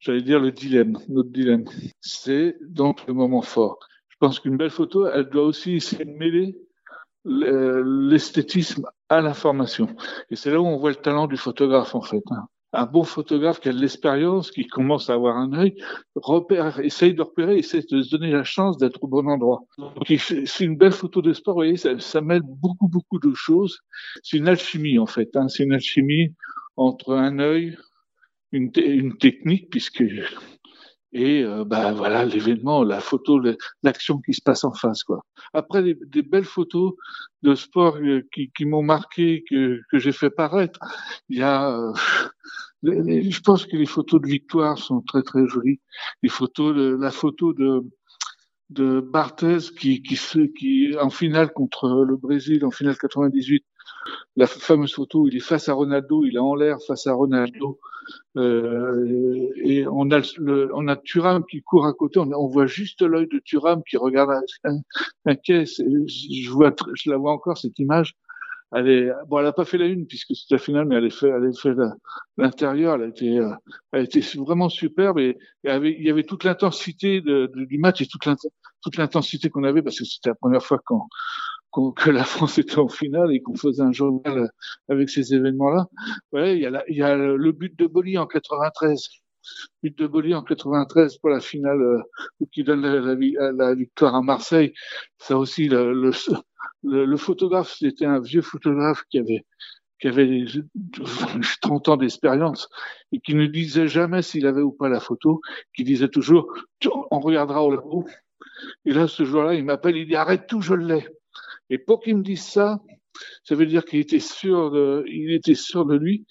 [0.00, 1.64] j'allais dire le dilemme, notre dilemme.
[2.00, 3.78] C'est donc le moment fort.
[4.08, 6.58] Je pense qu'une belle photo, elle doit aussi essayer de mêler
[7.24, 9.88] l'esthétisme à l'information.
[10.30, 12.22] Et c'est là où on voit le talent du photographe en fait.
[12.30, 15.74] Hein un bon photographe qui a de l'expérience, qui commence à avoir un œil,
[16.14, 19.62] repère, essaye de repérer, essaye de se donner la chance d'être au bon endroit.
[20.06, 23.80] c'est une belle photo de sport, vous voyez, ça, mêle beaucoup, beaucoup de choses.
[24.22, 25.30] C'est une alchimie, en fait.
[25.36, 25.48] Hein.
[25.48, 26.34] C'est une alchimie
[26.76, 27.76] entre un œil,
[28.52, 30.04] une, technique, puisque
[31.12, 33.40] et euh, bah voilà l'événement, la photo,
[33.82, 35.24] l'action qui se passe en face quoi.
[35.54, 36.92] Après des, belles photos
[37.42, 40.78] de sport euh, qui, m'ont marqué que, que j'ai fait paraître,
[41.30, 41.92] il y a euh,
[42.82, 45.80] je pense que les photos de victoire sont très très jolies.
[46.22, 47.82] Les photos de la photo de
[48.70, 50.18] de Barthez qui qui
[50.58, 53.64] qui en finale contre le Brésil en finale 98
[54.36, 57.12] la fameuse photo où il est face à Ronaldo, il est en l'air face à
[57.12, 57.78] Ronaldo,
[58.36, 63.02] euh, et on a le, on a Thuram qui court à côté, on, voit juste
[63.02, 64.30] l'œil de Thuram qui regarde
[64.64, 64.76] un,
[65.24, 65.80] un caisse.
[65.80, 68.14] Je vois, je la vois encore cette image.
[68.74, 71.06] Elle est, bon, elle a pas fait la une puisque c'était la finale, mais elle
[71.06, 71.74] a fait, elle a fait
[72.36, 72.96] l'intérieur.
[72.96, 73.52] Elle a été, euh,
[73.92, 78.96] elle a été vraiment superbe et, il, y avait, toute l'intensité du match et toute
[78.96, 82.88] l'intensité qu'on avait parce que c'était la première fois qu'on que la France était en
[82.88, 84.50] finale et qu'on faisait un journal
[84.88, 85.86] avec ces événements-là.
[86.32, 89.08] Ouais, il y a, il y a le but de Boli en 93
[89.82, 92.02] but de Boli en 93 pour la finale euh,
[92.52, 94.72] qui donne la, la, victoire à Marseille.
[95.18, 99.44] Ça aussi, le, photographe, c'était un vieux photographe qui avait
[99.98, 100.44] qui avait
[101.62, 102.68] 30 ans d'expérience
[103.12, 105.40] et qui ne disait jamais s'il avait ou pas la photo,
[105.74, 106.52] qui disait toujours
[107.10, 108.04] on regardera au labo.
[108.84, 111.06] Et là, ce jour-là, il m'appelle, il dit arrête tout, je l'ai.
[111.70, 112.80] Et pour qu'il me dise ça,
[113.44, 116.26] ça veut dire qu'il était sûr de lui.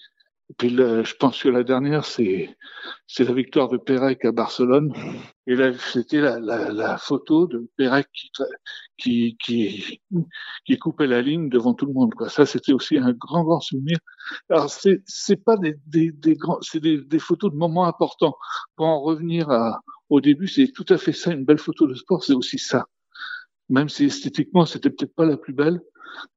[0.48, 2.56] Et puis je pense que la dernière, c'est,
[3.18, 4.92] la victoire de Pérec à Barcelone.
[5.46, 8.06] Et là, c'était la, photo de Pérec
[8.96, 9.36] qui,
[10.80, 12.14] coupait la ligne devant tout le monde.
[12.28, 13.98] Ça, c'était aussi un grand, grand souvenir.
[14.48, 15.74] Alors, c'est, c'est pas des,
[17.18, 18.36] photos de moments importants.
[18.76, 19.48] Pour en revenir
[20.10, 21.32] au début, c'est tout à fait ça.
[21.32, 22.86] Une belle photo de sport, c'est aussi ça
[23.68, 25.80] même si esthétiquement c'était peut-être pas la plus belle,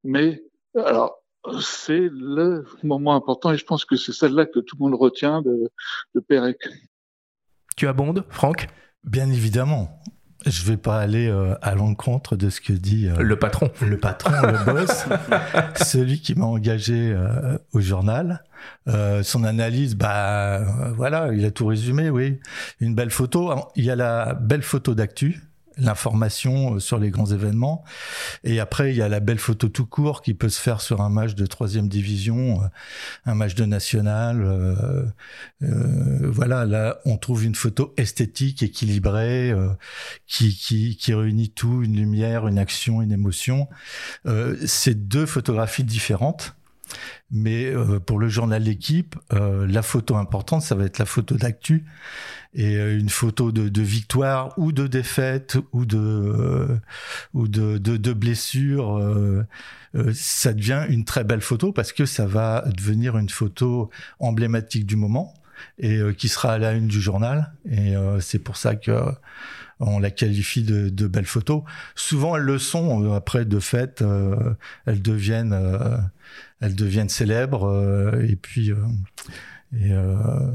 [0.03, 0.43] mais
[0.75, 1.21] alors
[1.61, 5.41] c'est le moment important et je pense que c'est celle-là que tout le monde retient
[5.41, 5.69] de,
[6.15, 6.57] de Pérec.
[7.75, 8.67] Tu abondes, Franck?
[9.03, 10.01] Bien évidemment.
[10.45, 13.97] Je vais pas aller euh, à l'encontre de ce que dit euh, le patron, le
[13.97, 15.05] patron, le boss,
[15.75, 18.43] celui qui m'a engagé euh, au journal.
[18.87, 20.61] son analyse, bah
[20.95, 22.39] voilà, il a tout résumé, oui.
[22.79, 23.53] Une belle photo.
[23.75, 25.41] Il y a la belle photo d'actu
[25.79, 27.83] l'information euh, sur les grands événements.
[28.43, 31.01] Et après, il y a la belle photo tout court qui peut se faire sur
[31.01, 32.67] un match de troisième division, euh,
[33.25, 34.41] un match de national.
[34.43, 35.05] Euh,
[35.61, 39.53] voilà, là, on trouve une photo esthétique, équilibrée,
[40.27, 43.67] qui, qui, qui réunit tout, une lumière, une action, une émotion.
[44.65, 46.55] C'est deux photographies différentes
[47.31, 51.35] mais euh, pour le journal L'équipe, euh, la photo importante, ça va être la photo
[51.35, 51.85] d'actu
[52.53, 56.79] et euh, une photo de, de, victoire ou de défaite ou de
[57.33, 58.99] ou de, de, de blessure.
[60.13, 64.95] ça devient une très belle photo parce que ça va devenir une photo emblématique du
[64.95, 65.33] moment
[65.77, 67.53] et qui sera à la une du journal.
[67.69, 68.91] Et c'est pour ça que
[69.79, 71.63] on la qualifie de, de belles photos.
[71.95, 73.13] Souvent, elles le sont.
[73.13, 74.03] Après, de fait,
[74.85, 75.53] elles deviennent
[76.61, 78.77] elles deviennent célèbres euh, et puis euh,
[79.75, 80.51] euh,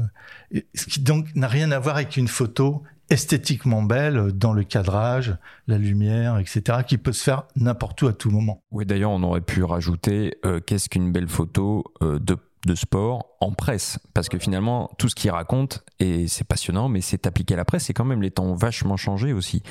[0.51, 4.63] et, ce qui donc n'a rien à voir avec une photo esthétiquement belle dans le
[4.63, 8.63] cadrage, la lumière, etc., qui peut se faire n'importe où à tout moment.
[8.71, 10.35] Oui, d'ailleurs, on aurait pu rajouter
[10.65, 12.35] qu'est-ce qu'une belle photo de
[12.65, 13.99] de sport en presse.
[14.13, 17.65] Parce que finalement, tout ce qu'il raconte, et c'est passionnant, mais c'est appliqué à la
[17.65, 19.61] presse, c'est quand même les temps ont vachement changé aussi.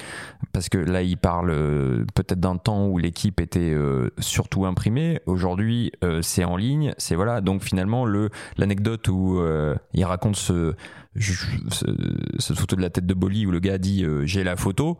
[0.53, 5.21] Parce que là, il parle euh, peut-être d'un temps où l'équipe était euh, surtout imprimée.
[5.27, 6.95] Aujourd'hui, euh, c'est en ligne.
[6.99, 7.41] C'est voilà.
[7.41, 9.41] Donc finalement, le l'anecdote où
[9.93, 10.75] il raconte ce,
[11.19, 11.47] ce,
[12.39, 14.99] ce, photo de la tête de Bolly où le gars dit j'ai la photo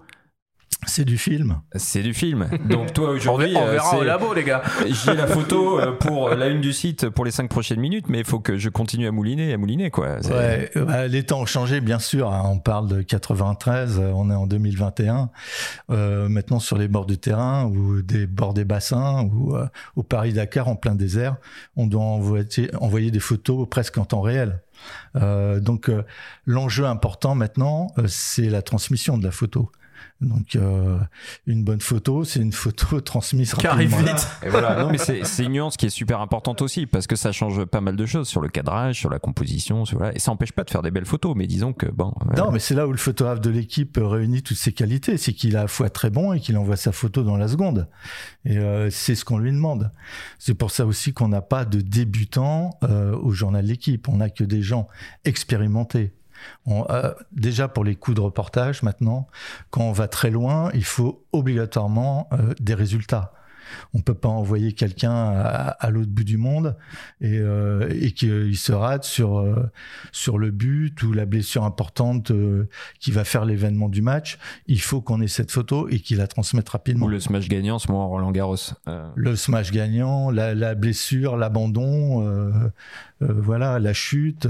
[0.87, 1.61] c'est du film.
[1.75, 2.49] C'est du film.
[2.69, 4.63] Donc toi aujourd'hui, on verra euh, au labo les gars.
[4.87, 8.19] J'ai la photo euh, pour la une du site pour les cinq prochaines minutes, mais
[8.21, 10.19] il faut que je continue à mouliner, à mouliner quoi.
[10.31, 12.33] Ouais, bah, les temps ont changé bien sûr.
[12.33, 12.43] Hein.
[12.47, 15.31] On parle de 93, euh, on est en 2021.
[15.91, 19.57] Euh, maintenant sur les bords du terrain ou des bords des bassins ou
[19.97, 21.37] au Paris Dakar en plein désert,
[21.77, 22.47] on doit envoyer,
[22.81, 24.61] envoyer des photos presque en temps réel.
[25.17, 25.91] Euh, donc
[26.47, 29.71] l'enjeu important maintenant, c'est la transmission de la photo.
[30.25, 30.99] Donc euh,
[31.47, 33.99] une bonne photo, c'est une photo transmise rapidement.
[33.99, 34.29] vite.
[34.43, 34.83] Et voilà.
[34.83, 37.81] Non mais c'est une nuance qui est super importante aussi parce que ça change pas
[37.81, 40.15] mal de choses sur le cadrage, sur la composition, sur, voilà.
[40.15, 41.35] et ça n'empêche pas de faire des belles photos.
[41.37, 42.13] Mais disons que bon.
[42.33, 45.33] Euh, non mais c'est là où le photographe de l'équipe réunit toutes ses qualités, c'est
[45.33, 47.89] qu'il est à la fois très bon et qu'il envoie sa photo dans la seconde.
[48.45, 49.93] Et euh, c'est ce qu'on lui demande.
[50.39, 54.09] C'est pour ça aussi qu'on n'a pas de débutants au journal de l'équipe.
[54.09, 54.89] On n'a que des gens
[55.25, 56.13] expérimentés
[56.67, 59.29] on, euh, déjà pour les coups de reportage maintenant,
[59.71, 63.33] quand on va très loin, il faut obligatoirement euh, des résultats.
[63.95, 66.77] On peut pas envoyer quelqu'un à, l'autre bout du monde
[67.23, 69.71] et, euh, et qu'il se rate sur euh,
[70.13, 72.31] sur le but ou la blessure importante
[73.01, 74.39] qui va faire l'événement du match.
[74.67, 77.07] Il faut qu'on ait cette photo et qu'il la transmette rapidement.
[77.07, 78.57] Ou le smash gagnant, ce moment Roland Garros.
[79.15, 82.71] Le smash gagnant, la, la blessure, l'abandon,
[83.21, 84.47] voilà, la chute.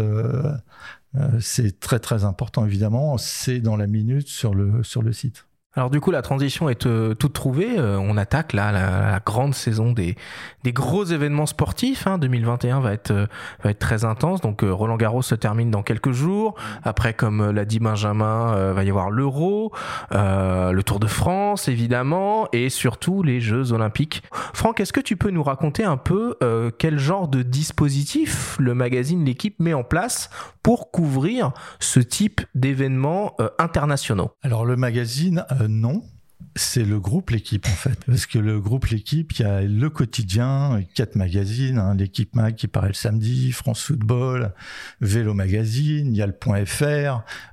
[1.17, 5.47] Euh, c'est très très important évidemment, c'est dans la minute sur le, sur le site.
[5.77, 7.79] Alors du coup, la transition est euh, toute trouvée.
[7.79, 10.15] Euh, on attaque là la, grande saison des,
[10.63, 12.07] des gros événements sportifs.
[12.07, 12.19] Hein.
[12.19, 13.27] 2021 va être euh,
[13.65, 14.41] va être très intense.
[14.41, 16.55] Donc Roland Garros se termine dans quelques jours.
[16.85, 19.73] Après, comme l'a dit Benjamin, va y avoir l'Euro,
[20.11, 24.23] le Tour de France évidemment, et surtout les Jeux Olympiques.
[24.53, 26.37] Franck, est-ce que tu peux nous raconter un peu
[26.79, 30.31] quel genre de dispositif le magazine L'équipe met en place
[30.63, 34.31] pour couvrir ce type d'événements internationaux?
[34.43, 36.03] Alors le magazine euh, non.
[36.57, 39.91] C'est le groupe L'équipe en fait, parce que le groupe L'équipe, il y a le
[39.91, 44.53] quotidien, quatre magazines, hein, l'équipe Mag qui paraît le samedi, France Football,
[45.01, 46.35] Vélo Magazine, il y a le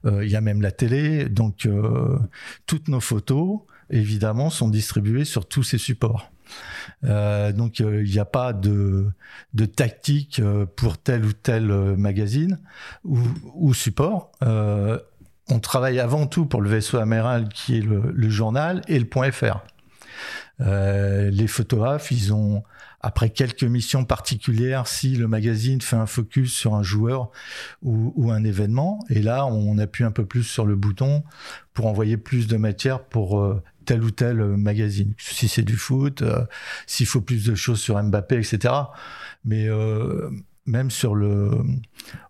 [0.06, 2.20] euh, il y a même la télé, donc euh,
[2.66, 6.32] toutes nos photos évidemment sont distribuées sur tous ces supports.
[7.04, 9.12] donc il n'y a pas de,
[9.76, 10.42] tactique
[10.76, 11.66] pour tel ou tel
[11.98, 12.60] magazine
[13.04, 14.32] ou support
[15.52, 19.32] on travaille avant tout pour le vaisseau amiral qui est le, journal et le point
[19.32, 19.60] .fr.
[20.62, 22.64] Euh, les photographes, ils ont,
[23.02, 27.32] après quelques missions particulières, si le magazine fait un focus sur un joueur
[27.82, 31.24] ou, un événement, et là, on appuie un peu plus sur le bouton
[31.74, 35.14] pour envoyer plus de matière pour euh, tel ou tel magazine.
[35.18, 36.46] Si c'est du foot, euh,
[36.86, 38.74] s'il faut plus de choses sur Mbappé, etc.
[39.44, 39.68] Mais
[40.72, 41.52] même sur le,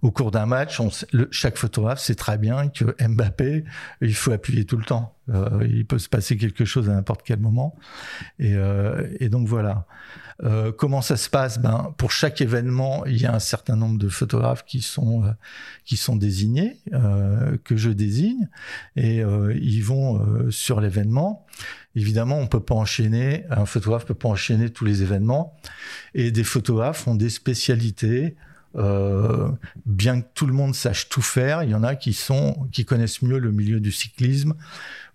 [0.02, 0.82] au cours d'un match,
[1.30, 3.64] chaque photographe sait très bien que Mbappé,
[4.02, 5.16] il faut appuyer tout le temps.
[5.30, 7.76] Euh, il peut se passer quelque chose à n'importe quel moment.
[8.40, 9.86] Et, euh, donc voilà.
[10.44, 11.60] Euh, comment ça se passe?
[11.60, 15.24] Ben pour chaque événement, il y a un certain nombre de photographes qui sont
[15.86, 16.80] qui sont désignés,
[17.64, 18.50] que je désigne,
[18.96, 21.46] et ils vont sur l'événement.
[21.96, 25.58] Évidemment, on peut pas enchaîner, un photographe peut pas enchaîner tous les événements,
[26.14, 28.36] et des photographes ont des spécialités
[28.78, 29.52] euh,
[29.86, 32.86] bien que tout le monde sache tout faire, il y en a qui sont qui
[32.86, 34.54] connaissent mieux le milieu du cyclisme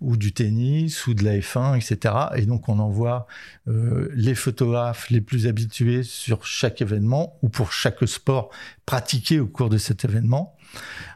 [0.03, 2.15] ou du tennis ou de la F1, etc.
[2.37, 3.27] Et donc on envoie
[3.67, 8.51] euh, les photographes les plus habitués sur chaque événement ou pour chaque sport
[8.85, 10.55] pratiqué au cours de cet événement.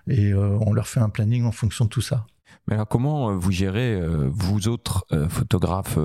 [0.08, 2.26] Et euh, on leur fait un planning en fonction de tout ça.
[2.66, 5.98] Mais alors comment euh, vous gérez, euh, vous autres euh, photographes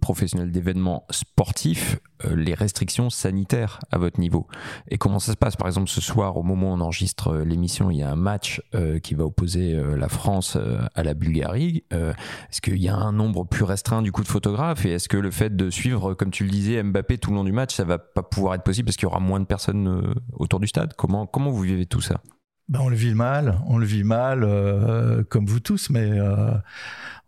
[0.00, 1.98] professionnels d'événements sportifs,
[2.34, 4.48] les restrictions sanitaires à votre niveau?
[4.88, 5.54] Et comment ça se passe?
[5.54, 8.60] Par exemple, ce soir, au moment où on enregistre l'émission, il y a un match
[9.02, 10.58] qui va opposer la France
[10.94, 11.84] à la Bulgarie.
[11.92, 14.84] est-ce qu'il y a un nombre plus restreint du coup de photographes?
[14.84, 17.44] Et est-ce que le fait de suivre, comme tu le disais, Mbappé tout le long
[17.44, 20.14] du match, ça va pas pouvoir être possible parce qu'il y aura moins de personnes
[20.32, 20.94] autour du stade?
[20.94, 22.20] Comment, comment vous vivez tout ça?
[22.68, 26.52] Ben, on le vit mal, on le vit mal, euh, comme vous tous, mais euh,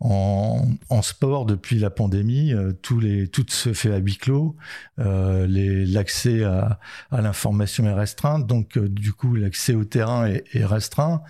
[0.00, 4.54] en, en, sport, depuis la pandémie, euh, tous les, tout se fait à huis clos,
[4.98, 6.78] l'accès à,
[7.10, 11.22] à l'information est restreint, donc du coup l'accès au terrain est, est, restreint.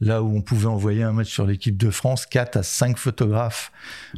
[0.00, 3.72] Là où on pouvait envoyer un match sur l'équipe de France, 4 à 5 photographes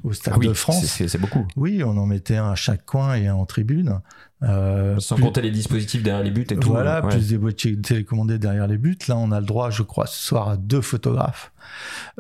[0.05, 0.85] au Stade ah de France.
[0.85, 1.47] C'est beaucoup.
[1.57, 4.01] Oui, on en mettait un à chaque coin et un en tribune.
[4.43, 6.69] Euh, Sans compter les dispositifs derrière les buts et tout.
[6.69, 8.97] Voilà, plus des boîtiers télécommandés derrière les buts.
[9.09, 11.53] Là, on a le droit, je crois, ce soir à deux photographes.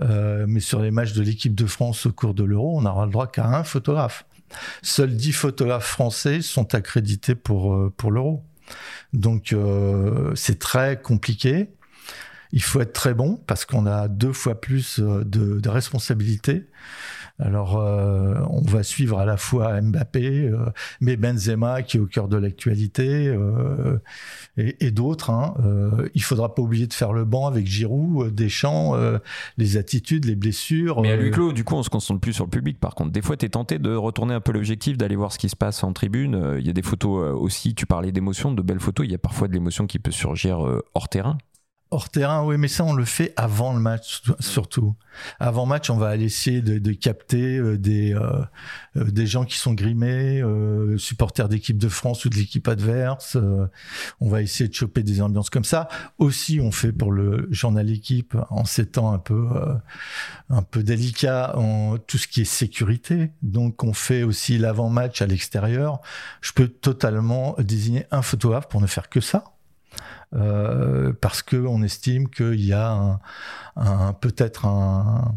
[0.00, 3.06] Euh, mais sur les matchs de l'équipe de France au cours de l'Euro, on n'aura
[3.06, 4.26] le droit qu'à un photographe.
[4.82, 8.42] Seuls dix photographes français sont accrédités pour, euh, pour l'Euro.
[9.12, 11.70] Donc, euh, c'est très compliqué.
[12.52, 16.66] Il faut être très bon parce qu'on a deux fois plus euh, de, de responsabilités.
[17.40, 20.66] Alors, euh, on va suivre à la fois Mbappé, euh,
[21.00, 23.98] mais Benzema qui est au cœur de l'actualité, euh,
[24.56, 25.30] et, et d'autres.
[25.30, 25.54] Hein.
[25.64, 28.96] Euh, il faudra pas oublier de faire le banc avec Giroud, Deschamps,
[29.56, 31.00] les attitudes, les blessures.
[31.02, 32.80] Mais à huis clos, du coup, on se concentre plus sur le public.
[32.80, 35.38] Par contre, des fois, tu es tenté de retourner un peu l'objectif, d'aller voir ce
[35.38, 36.56] qui se passe en tribune.
[36.58, 39.06] Il y a des photos aussi, tu parlais d'émotions, de belles photos.
[39.06, 40.58] Il y a parfois de l'émotion qui peut surgir
[40.94, 41.38] hors terrain.
[41.90, 44.94] Hors terrain, oui, mais ça, on le fait avant le match, surtout.
[45.40, 48.42] Avant match, on va aller essayer de, de capter euh, des, euh,
[48.96, 53.36] euh, des gens qui sont grimés, euh, supporters d'équipe de France ou de l'équipe adverse.
[53.36, 53.66] Euh,
[54.20, 55.88] on va essayer de choper des ambiances comme ça.
[56.18, 59.48] Aussi, on fait pour le journal équipe, en ces temps un peu,
[60.50, 63.30] un peu délicat, en tout ce qui est sécurité.
[63.40, 66.02] Donc, on fait aussi l'avant-match à l'extérieur.
[66.42, 69.44] Je peux totalement désigner un photographe pour ne faire que ça.
[70.34, 73.18] Euh, parce que on estime qu'il y a
[74.20, 75.34] peut-être un,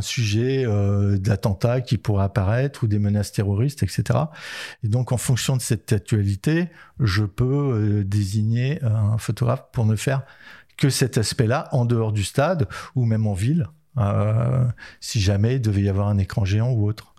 [0.00, 4.18] sujet euh, d'attentat qui pourrait apparaître ou des menaces terroristes, etc.
[4.82, 6.68] Et donc, en fonction de cette actualité,
[7.00, 10.22] je peux euh, désigner un photographe pour ne faire
[10.76, 14.66] que cet aspect-là en dehors du stade ou même en ville, euh,
[15.00, 17.14] si jamais il devait y avoir un écran géant ou autre.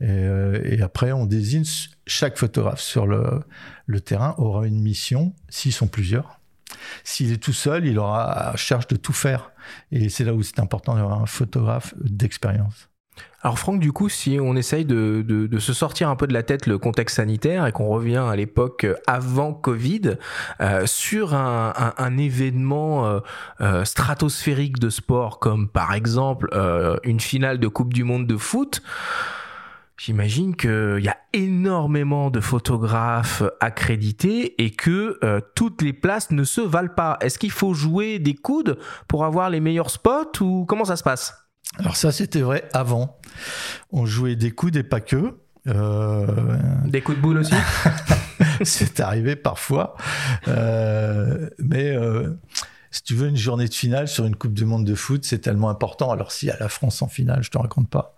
[0.00, 1.64] Et, euh, après, on désigne
[2.06, 6.41] chaque photographe sur le terrain aura une mission, s'ils sont plusieurs,
[7.04, 9.52] s'il est tout seul, il aura à charge de tout faire.
[9.90, 12.88] Et c'est là où c'est important d'avoir un photographe d'expérience.
[13.44, 16.44] Alors Franck, du coup, si on essaye de, de, se sortir un peu de la
[16.44, 20.16] tête le contexte sanitaire et qu'on revient à l'époque avant Covid,
[20.60, 23.20] euh, sur un, événement euh,
[23.60, 28.36] euh, stratosphérique de sport comme par exemple euh, une finale de Coupe du Monde de
[28.36, 28.80] foot,
[30.04, 36.42] J'imagine qu'il y a énormément de photographes accrédités et que euh, toutes les places ne
[36.42, 37.18] se valent pas.
[37.20, 41.04] Est-ce qu'il faut jouer des coudes pour avoir les meilleurs spots ou comment ça se
[41.04, 41.46] passe?
[41.78, 43.20] Alors ça, c'était vrai avant.
[43.92, 45.36] On jouait des coudes et pas que.
[45.68, 46.26] Euh...
[46.84, 47.54] Des coups de boule aussi?
[48.64, 49.94] C'est arrivé parfois.
[50.48, 52.40] Euh, mais euh,
[52.92, 55.38] si tu veux une journée de finale sur une Coupe du Monde de foot, c'est
[55.38, 56.10] tellement important.
[56.10, 58.14] Alors s'il y a la France en finale, je te raconte pas.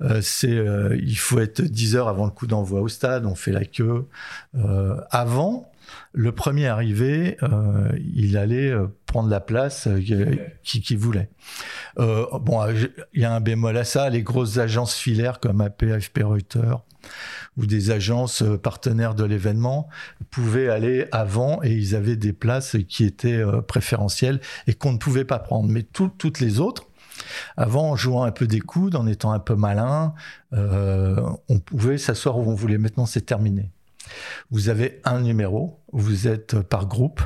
[0.00, 3.26] Euh, c'est, euh, il faut être 10 heures avant le coup d'envoi au stade.
[3.26, 4.06] On fait la queue.
[4.54, 5.70] Euh, avant,
[6.14, 8.72] le premier arrivé, euh, il allait
[9.06, 11.28] prendre la place qu'il qui voulait.
[11.96, 12.64] bon,
[13.12, 14.08] il y a un bémol à ça.
[14.10, 16.82] Les grosses agences filaires comme AP, AFP, Reuters
[17.56, 19.88] ou des agences partenaires de l'événement
[20.30, 25.24] pouvaient aller avant et ils avaient des places qui étaient préférentielles et qu'on ne pouvait
[25.24, 25.68] pas prendre.
[25.68, 26.88] Mais tout, toutes les autres,
[27.56, 30.14] avant, en jouant un peu des coudes, en étant un peu malin,
[30.52, 32.78] euh, on pouvait s'asseoir où on voulait.
[32.78, 33.70] Maintenant, c'est terminé.
[34.50, 37.20] Vous avez un numéro, vous êtes par groupe,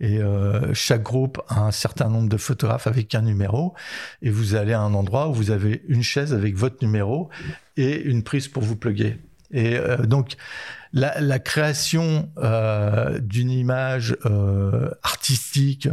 [0.00, 3.74] et euh, chaque groupe a un certain nombre de photographes avec un numéro,
[4.22, 7.30] et vous allez à un endroit où vous avez une chaise avec votre numéro
[7.76, 9.18] et une prise pour vous plugger.
[9.52, 10.36] Et euh, donc,
[10.92, 15.88] la, création euh, d'une image euh, artistique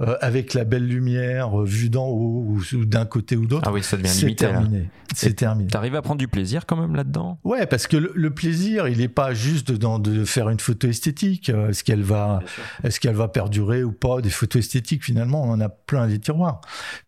[0.00, 3.82] euh, avec la belle lumière vue d'en haut ou, d'un côté ou d'autre, ah oui,
[3.82, 4.90] ça devient c'est terminé.
[5.14, 5.68] C'est terminé.
[5.68, 7.38] T'arrives à prendre du plaisir quand même là-dedans?
[7.44, 11.50] Ouais, parce que le, plaisir, il n'est pas juste dans de faire une photo esthétique.
[11.50, 12.40] Est-ce qu'elle va,
[12.82, 16.18] est-ce qu'elle va perdurer ou pas Des photos esthétiques, finalement, on en a plein des
[16.18, 16.62] tiroirs.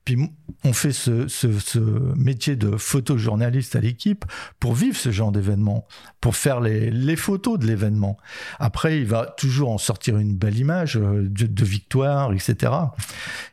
[0.05, 0.19] Puis
[0.65, 1.79] on fait ce, ce
[2.15, 4.27] métier de photojournaliste à l'équipe
[4.61, 5.87] pour vivre ce genre d'événement,
[6.21, 8.17] pour faire les, les photos de l'événement.
[8.59, 12.73] Après, il va toujours en sortir une belle image euh, de, victoire, etc.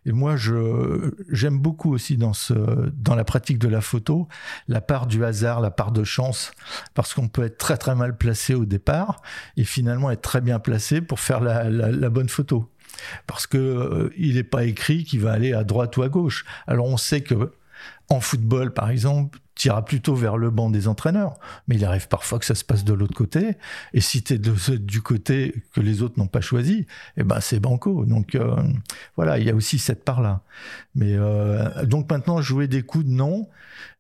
[0.06, 2.54] Et moi, je j'aime beaucoup aussi dans ce
[2.94, 4.28] dans la pratique de la photo
[4.68, 6.52] la part du hasard, la part de chance,
[6.94, 9.22] parce qu'on peut être très très mal placé au départ
[9.58, 12.70] et finalement être très bien placé pour faire la, la, la bonne photo
[13.28, 16.46] parce que euh, il n'est pas écrit qu'il va aller à droite ou à gauche.
[16.68, 17.54] Alors on sait que
[18.10, 21.38] en football, par exemple, tira plutôt vers le banc des entraîneurs.
[21.68, 23.58] Mais il arrive parfois que ça se passe de l'autre côté.
[23.94, 26.86] Et si tu es du côté que les autres n'ont pas choisi,
[27.18, 28.06] eh ben c'est banco.
[28.06, 28.56] Donc euh,
[29.16, 30.42] voilà, il y a aussi cette part-là.
[30.96, 33.50] Mais euh, donc maintenant, jouer des coups, non.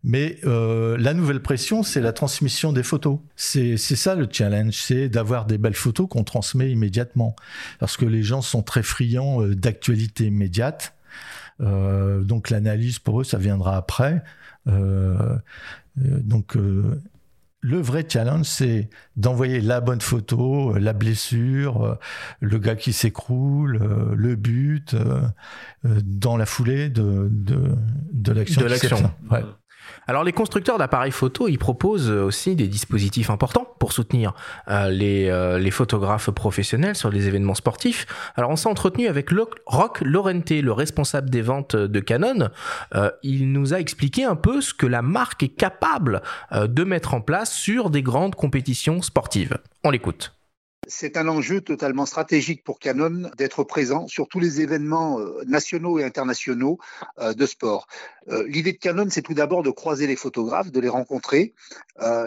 [0.03, 3.19] Mais euh, la nouvelle pression, c'est la transmission des photos.
[3.35, 7.35] C'est ça le challenge, c'est d'avoir des belles photos qu'on transmet immédiatement.
[7.79, 10.93] Parce que les gens sont très friands d'actualité immédiate.
[11.59, 14.23] donc l'analyse pour eux, ça viendra après.
[14.67, 15.37] Euh,
[15.97, 17.01] euh, donc euh,
[17.61, 21.99] le vrai challenge, c'est d'envoyer la bonne photo, la blessure,
[22.39, 23.77] le gars qui s'écroule,
[24.15, 24.95] le but,
[25.83, 27.75] dans la foulée de, de,
[28.13, 28.61] de l'action.
[28.61, 29.13] De l'action.
[29.29, 29.43] Ouais.
[30.11, 34.33] Alors les constructeurs d'appareils photo, ils proposent aussi des dispositifs importants pour soutenir
[34.67, 38.07] euh, les, euh, les, photographes professionnels sur les événements sportifs.
[38.35, 39.29] Alors on s'est entretenu avec
[39.67, 42.49] Rock Lorente, le responsable des ventes de Canon.
[42.93, 47.13] Euh, il nous a expliqué un peu ce que la marque est capable de mettre
[47.13, 49.59] en place sur des grandes compétitions sportives.
[49.85, 50.33] On l'écoute.
[50.87, 56.03] C'est un enjeu totalement stratégique pour Canon d'être présent sur tous les événements nationaux et
[56.03, 56.79] internationaux
[57.21, 57.87] de sport.
[58.29, 61.53] Euh, l'idée de Canon, c'est tout d'abord de croiser les photographes, de les rencontrer,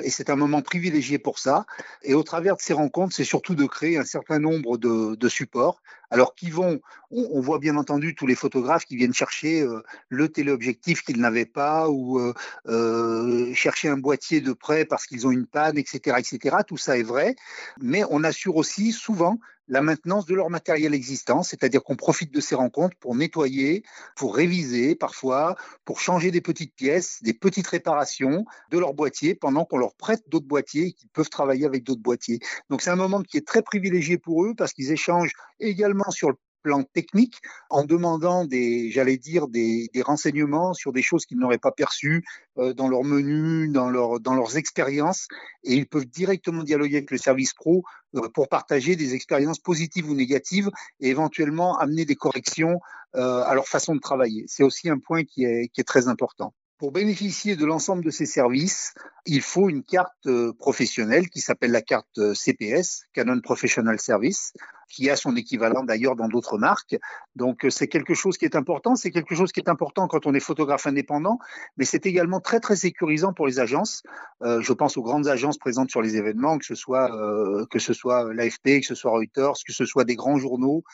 [0.05, 1.67] et c'est un moment privilégié pour ça.
[2.05, 5.29] Et au travers de ces rencontres, c'est surtout de créer un certain nombre de, de
[5.29, 5.81] supports
[6.15, 6.81] alors qui vont,
[7.11, 11.45] on, voit bien entendu tous les photographes qui viennent chercher euh, le téléobjectif qu'ils n'avaient
[11.45, 12.33] pas ou euh,
[12.69, 16.59] euh, chercher un boîtier de près parce qu'ils ont une panne, etc., etc.
[16.67, 17.35] Tout ça est vrai,
[17.81, 22.41] mais on assure aussi souvent la maintenance de leur matériel existant, c'est-à-dire qu'on profite de
[22.41, 23.83] ces rencontres pour nettoyer,
[24.17, 29.65] pour réviser parfois, pour changer des petites pièces, des petites réparations de leur boîtier pendant
[29.65, 32.41] qu'on leur prête d'autres boîtiers et qu'ils peuvent travailler avec d'autres boîtiers.
[32.71, 36.29] Donc c'est un moment qui est très privilégié pour eux parce qu'ils échangent également sur
[36.31, 37.41] le plan technique
[37.71, 42.25] en demandant des, j'allais dire, des, des, renseignements sur des choses qu'ils n'auraient pas perçues
[42.59, 45.29] euh, dans leur menu, dans, leur, dans leurs expériences.
[45.63, 47.85] Et ils peuvent directement dialoguer avec le service pro
[48.17, 52.81] euh, pour partager des expériences positives ou négatives et éventuellement amener des corrections
[53.15, 54.47] euh, à leur façon de travailler.
[54.49, 56.55] C'est aussi un point qui est, qui est très important.
[56.79, 58.95] Pour bénéficier de l'ensemble de ces services,
[59.27, 64.53] il faut une carte professionnelle qui s'appelle la carte CPS, Canon Professional Service,
[64.89, 66.97] qui a son équivalent d'ailleurs dans d'autres marques.
[67.37, 68.97] Donc euh, c'est quelque chose qui est important.
[68.97, 71.39] C'est quelque chose qui est important quand on est photographe indépendant,
[71.77, 74.03] mais c'est également très très sécurisant pour les agences.
[74.43, 77.79] Euh, je pense aux grandes agences présentes sur les événements, que ce soit euh, que
[77.79, 80.85] ce soit l'AFP, que ce soit Reuters, que ce soit des grands journaux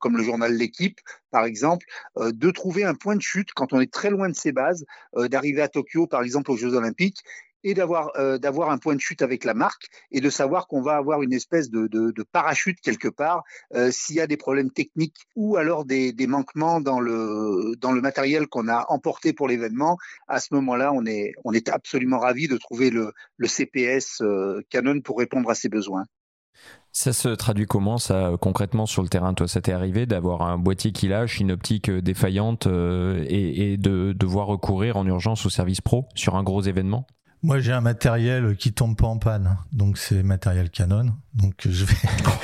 [0.00, 0.98] comme le journal L'équipe
[1.30, 1.86] par exemple,
[2.16, 4.84] de trouver un point de chute quand on est très loin de ses bases,
[5.14, 7.22] d'arriver à Tokyo par exemple aux Jeux Olympiques
[7.64, 10.82] et d'avoir euh, d'avoir un point de chute avec la marque et de savoir qu'on
[10.82, 13.42] va avoir une espèce de, de, parachute quelque part
[13.74, 18.00] euh, s'il y a des problèmes techniques ou alors des, manquements dans le dans le
[18.00, 19.96] matériel qu'on a emporté pour l'événement.
[20.26, 24.60] À ce moment-là, on est on est absolument ravi de trouver le, le CPS euh,
[24.68, 26.04] Canon pour répondre à ses besoins.
[26.92, 29.32] Ça se traduit comment ça concrètement sur le terrain?
[29.32, 34.12] Toi, ça t'est arrivé d'avoir un boîtier qui lâche, une optique défaillante et, et, de
[34.12, 37.06] devoir recourir en urgence au service pro sur un gros événement?
[37.42, 41.14] Moi, j'ai un matériel qui tombe pas en panne, donc c'est matériel Canon.
[41.34, 41.94] Donc je vais.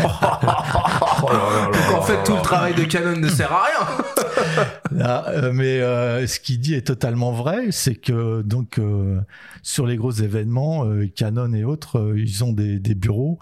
[0.05, 1.30] oh
[1.72, 4.24] donc en fait, tout le travail de Canon ne sert à rien.
[4.95, 9.20] Euh, mais euh, ce qu'il dit est totalement vrai, c'est que donc euh,
[9.62, 13.39] sur les gros événements, Canon et autres, ils ont des, bureaux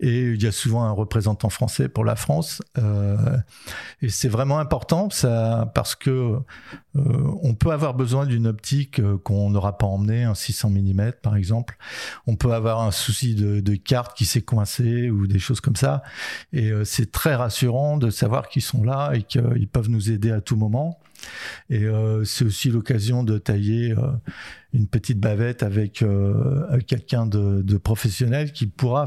[0.00, 2.60] et il y a souvent un représentant français pour la France.
[4.02, 6.36] et c'est vraiment important ça parce que
[6.94, 11.76] on peut avoir besoin d'une optique qu'on n'aura pas emmenée, un 600 mm par exemple.
[12.26, 15.76] On peut avoir un souci de, de carte qui s'est coincé ou des choses comme
[15.76, 16.02] ça.
[16.52, 20.40] Et c'est très rassurant de savoir qu'ils sont là et qu'ils peuvent nous aider à
[20.40, 20.98] tout moment.
[21.68, 24.12] Et euh, c'est aussi l'occasion de tailler euh,
[24.72, 26.04] une petite bavette avec
[26.86, 29.06] quelqu'un de, professionnel qui pourra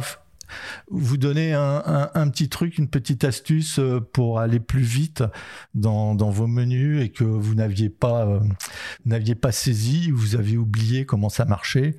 [0.91, 3.79] vous donner un, petit truc, une petite astuce
[4.11, 5.23] pour aller plus vite
[5.73, 8.39] dans, dans vos menus et que vous n'aviez pas,
[9.05, 11.95] n'aviez pas saisi, vous aviez oublié comment ça marchait.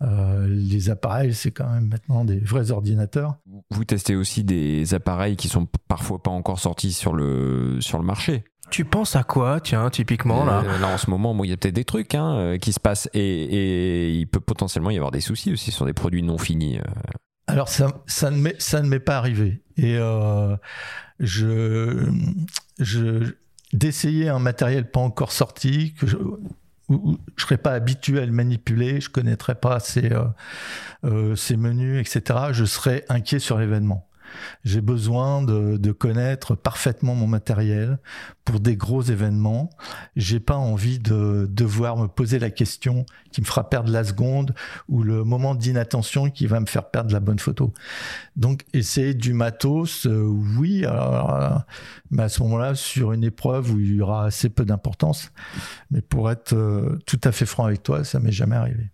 [0.00, 3.36] les appareils, c'est quand même maintenant des vrais ordinateurs.
[3.70, 8.04] Vous testez aussi des appareils qui sont parfois pas encore sortis sur le, sur le
[8.04, 8.44] marché.
[8.70, 11.56] Tu penses à quoi, tiens, typiquement là euh, Là, en ce moment, il y a
[11.56, 15.10] peut-être des trucs hein, euh, qui se passent et, et, il peut potentiellement y avoir
[15.10, 16.78] des soucis aussi sur des produits non finis.
[16.78, 16.82] Euh.
[17.46, 19.62] Alors, ça, ça ne m'est pas arrivé.
[19.78, 20.56] Et euh,
[21.18, 22.10] je,
[22.78, 23.34] je,
[23.72, 26.16] d'essayer un matériel pas encore sorti, que je,
[26.88, 30.24] où je serais pas habitué à le manipuler, je connaîtrais pas ses, euh,
[31.04, 32.40] euh, ses menus, etc.
[32.52, 34.07] Je serais inquiet sur l'événement.
[34.64, 37.98] J'ai besoin de, connaître parfaitement mon matériel
[38.44, 39.70] pour des gros événements.
[40.16, 44.54] J'ai pas envie de devoir me poser la question qui me fera perdre la seconde
[44.88, 47.72] ou le moment d'inattention qui va me faire perdre la bonne photo.
[48.36, 50.22] Donc, essayer du matos, euh,
[50.58, 51.64] oui, alors,
[52.10, 55.32] mais à ce moment-là, sur une épreuve où il y aura assez peu d'importance.
[55.90, 58.90] Mais pour être euh, tout à fait franc avec toi, ça m'est jamais arrivé.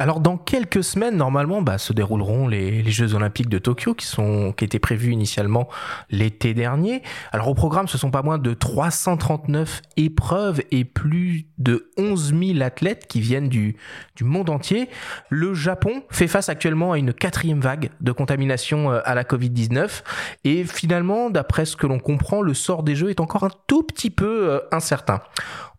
[0.00, 4.52] Alors dans quelques semaines, normalement, bah, se dérouleront les, Jeux Olympiques de Tokyo qui sont
[4.52, 5.68] qui étaient prévus initialement
[6.08, 7.02] l'été dernier.
[7.32, 12.62] Alors au programme, ce sont pas moins de 339 épreuves et plus de 11 000
[12.62, 13.76] athlètes qui viennent du,
[14.14, 14.88] du monde entier.
[15.30, 20.02] Le Japon fait face actuellement à une quatrième vague de contamination euh, à la Covid-19
[20.44, 23.82] et finalement, d'après ce que l'on comprend, le sort des Jeux est encore un tout
[23.82, 25.20] petit peu euh, incertain.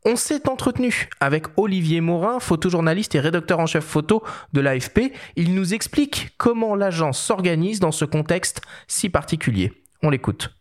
[0.05, 4.23] On s'est entretenu avec Olivier Morin, photojournaliste et rédacteur en chef photo
[4.53, 5.11] de l'AFP.
[5.35, 9.73] Il nous explique comment l'agence s'organise dans ce contexte si particulier.
[10.01, 10.55] On l'écoute.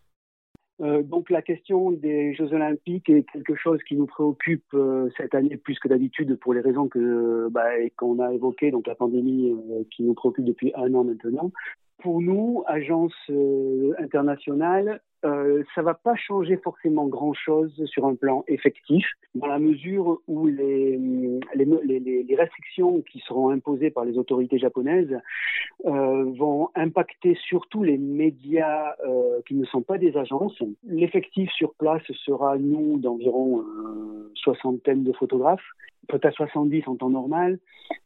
[0.81, 5.35] Euh, donc la question des Jeux Olympiques est quelque chose qui nous préoccupe euh, cette
[5.35, 9.51] année plus que d'habitude pour les raisons que bah, qu'on a évoquées, donc la pandémie
[9.51, 11.51] euh, qui nous préoccupe depuis un an maintenant.
[12.01, 13.13] Pour nous, agence
[13.97, 19.05] internationale, euh, ça va pas changer forcément grand-chose sur un plan effectif,
[19.35, 20.97] dans la mesure où les,
[22.37, 25.19] restrictions qui seront imposées par les autorités japonaises
[25.85, 30.61] euh, vont impacter surtout les médias euh, qui ne sont pas des agences.
[30.85, 35.65] L'effectif sur place sera, nous, d'environ euh, soixantaine de photographes,
[36.07, 37.59] peut-être 70 en temps normal,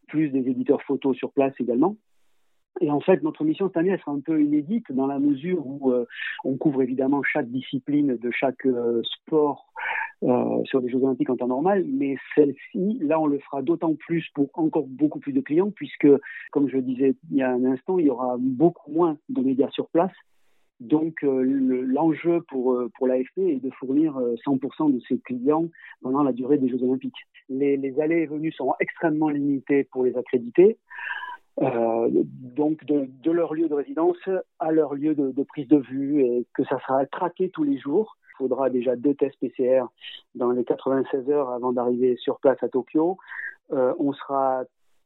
[0.07, 1.95] plus des éditeurs photos sur place également.
[2.81, 5.65] Et en fait, notre mission cette année, elle sera un peu inédite dans la mesure
[5.65, 6.05] où euh,
[6.43, 9.67] on couvre évidemment chaque discipline de chaque euh, sport
[10.23, 13.93] euh, sur les Jeux Olympiques en temps normal, mais celle-ci, là, on le fera d'autant
[13.93, 16.07] plus pour encore beaucoup plus de clients, puisque,
[16.51, 19.41] comme je le disais il y a un instant, il y aura beaucoup moins de
[19.41, 20.13] médias sur place.
[20.79, 25.69] Donc, l'enjeu pour, pour l'AFP est de fournir 100% de ses clients
[26.01, 27.27] pendant la durée des Jeux Olympiques.
[27.47, 30.77] Les, les allées et venues seront extrêmement limitées pour les accrédités.
[31.61, 34.17] Euh, donc de, leur lieu de résidence
[34.59, 37.77] à leur lieu de, de, prise de vue et que ça sera traqué tous les
[37.77, 38.17] jours.
[38.31, 39.83] Il faudra déjà deux tests PCR
[40.33, 43.17] dans les 96 heures avant d'arriver sur place à Tokyo.
[43.71, 44.63] Euh, on sera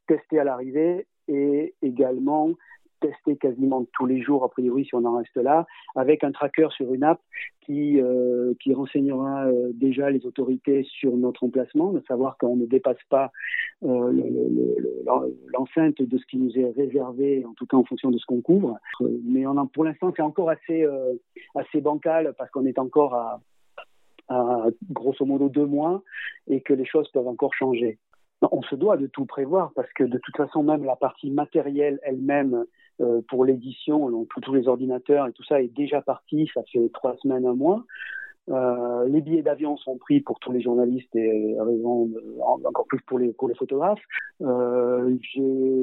[0.07, 2.51] testé à l'arrivée et également
[2.99, 6.67] tester quasiment tous les jours, a priori, si on en reste là, avec un tracker
[6.71, 7.19] sur une app
[7.61, 12.65] qui, euh, qui renseignera euh, déjà les autorités sur notre emplacement, de savoir qu'on ne
[12.65, 13.31] dépasse pas
[13.83, 14.11] euh,
[15.53, 18.41] l'enceinte de ce qui nous est réservé, en tout cas en fonction de ce qu'on
[18.41, 18.77] couvre.
[19.25, 19.43] Mais
[19.73, 20.85] pour l'instant, c'est encore assez,
[21.55, 23.39] assez bancal parce qu'on est encore à
[24.91, 26.03] grosso modo deux mois
[26.47, 27.97] et que les choses peuvent encore changer.
[28.41, 31.99] On se doit de tout prévoir parce que de toute façon, même la partie matérielle
[32.03, 32.65] elle-même
[33.01, 36.89] euh, pour l'édition, donc tous les ordinateurs et tout ça est déjà parti, ça fait
[36.93, 37.83] trois semaines, un mois.
[38.49, 42.09] Euh, les billets d'avion sont pris pour tous les journalistes et raison
[42.63, 44.01] encore plus pour les pour les photographes.
[44.41, 45.17] Euh,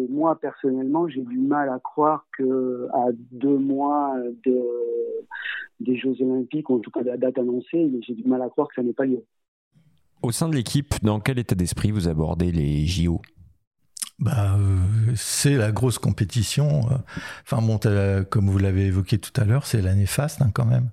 [0.08, 4.14] moi personnellement, j'ai du mal à croire que à deux mois
[4.46, 4.62] de
[5.80, 8.68] des Jeux Olympiques, en tout cas de la date annoncée, j'ai du mal à croire
[8.68, 9.24] que ça n'ait pas lieu.
[10.24, 13.20] Au sein de l'équipe, dans quel état d'esprit vous abordez les JO
[14.20, 14.78] bah, euh,
[15.16, 16.88] c'est la grosse compétition.
[16.90, 16.94] Euh.
[17.42, 17.78] Enfin bon,
[18.30, 20.88] comme vous l'avez évoqué tout à l'heure, c'est l'année faste hein, quand même.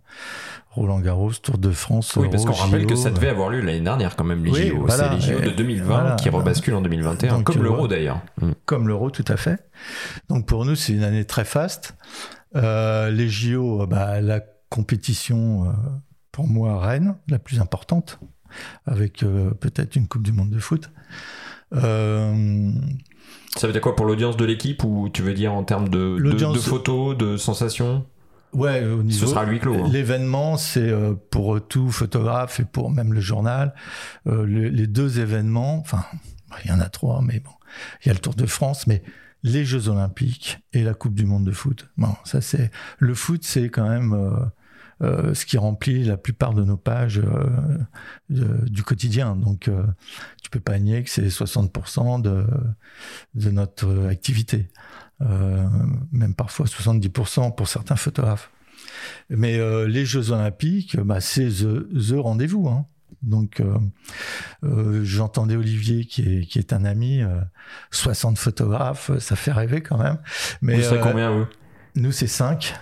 [0.71, 2.13] Roland Garros, Tour de France.
[2.17, 4.85] Oui, parce qu'on rappelle que ça devait avoir lieu l'année dernière quand même les JO.
[4.89, 8.19] c'est les JO de 2020 qui rebasculent en 2021, comme l'Euro d'ailleurs.
[8.41, 8.51] Mm.
[8.65, 9.65] Comme l'Euro, tout à fait.
[10.27, 11.95] Donc pour nous, c'est une année très faste.
[12.57, 15.73] Euh, les JO, bah, la compétition,
[16.33, 18.19] pour moi, Rennes, la plus importante,
[18.85, 19.25] avec
[19.59, 20.89] peut-être une Coupe du Monde de foot.
[21.73, 22.71] Euh,
[23.55, 26.17] ça veut dire quoi pour l'audience de l'équipe ou tu veux dire en termes de,
[26.19, 28.05] de, photos, de sensations?
[28.53, 29.75] Ouais, au niveau, ce sera huis clos.
[29.75, 29.89] Hein.
[29.89, 33.73] L'événement, c'est euh, pour tout photographe et pour même le journal,
[34.27, 35.77] euh, les deux événements.
[35.77, 36.03] Enfin,
[36.65, 37.51] il y en a trois, mais bon,
[38.03, 39.03] il y a le Tour de France, mais
[39.43, 41.89] les Jeux Olympiques et la Coupe du Monde de foot.
[41.97, 44.13] Bon, ça c'est le foot, c'est quand même
[45.01, 49.35] euh, euh, ce qui remplit la plupart de nos pages euh, du quotidien.
[49.35, 49.69] Donc,
[50.41, 52.45] tu peux pas nier que c'est 60% de,
[53.35, 54.69] de notre activité,
[55.19, 58.51] même parfois 70% pour certains photographes.
[59.29, 62.67] Mais les Jeux Olympiques, bah, c'est the, the rendez-vous.
[62.67, 62.85] Hein.
[63.21, 63.77] Donc, euh,
[64.63, 67.21] euh, j'entendais Olivier, qui est, qui est un ami,
[67.91, 70.17] 60 euh, photographes, ça fait rêver quand même.
[70.61, 71.45] Mais, vous combien, vous?
[71.95, 72.73] Nous, c'est 5.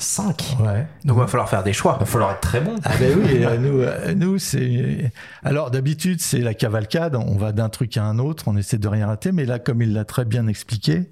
[0.00, 0.86] 5 Ouais.
[1.04, 1.96] Donc il va falloir faire des choix.
[1.96, 2.76] Il va falloir être très bon.
[2.84, 5.12] Ah ben oui, euh, nous, euh, nous c'est.
[5.42, 8.86] Alors d'habitude c'est la cavalcade, on va d'un truc à un autre, on essaie de
[8.86, 11.10] rien rater, mais là comme il l'a très bien expliqué,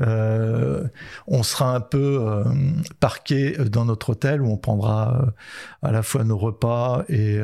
[0.00, 0.82] euh,
[1.28, 2.44] on sera un peu euh,
[2.98, 5.26] parqué dans notre hôtel où on prendra
[5.86, 7.38] à la fois nos repas et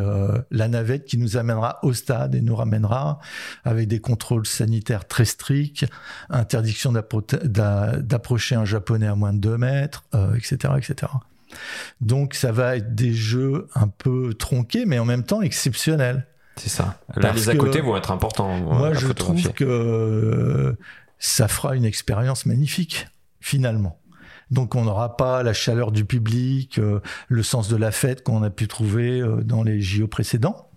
[0.51, 3.21] la navette qui nous amènera au stade et nous ramènera
[3.65, 5.87] avec des contrôles sanitaires très stricts,
[6.31, 10.05] interdiction d'approcher un japonais à moins de 2 mètres,
[10.37, 11.13] etc etc.
[12.01, 16.27] Donc ça va être des jeux un peu tronqués, mais en même temps exceptionnels.
[16.57, 16.99] C'est ça.
[17.17, 18.59] Là, les à côté vont être importants.
[18.59, 20.77] Moi, je trouve que
[21.19, 23.07] ça fera une expérience magnifique,
[23.41, 23.99] finalement.
[24.53, 28.43] Donc on n'aura pas la chaleur du public, euh, le sens de la fête qu'on
[28.43, 30.69] a pu trouver euh, dans les JO précédents.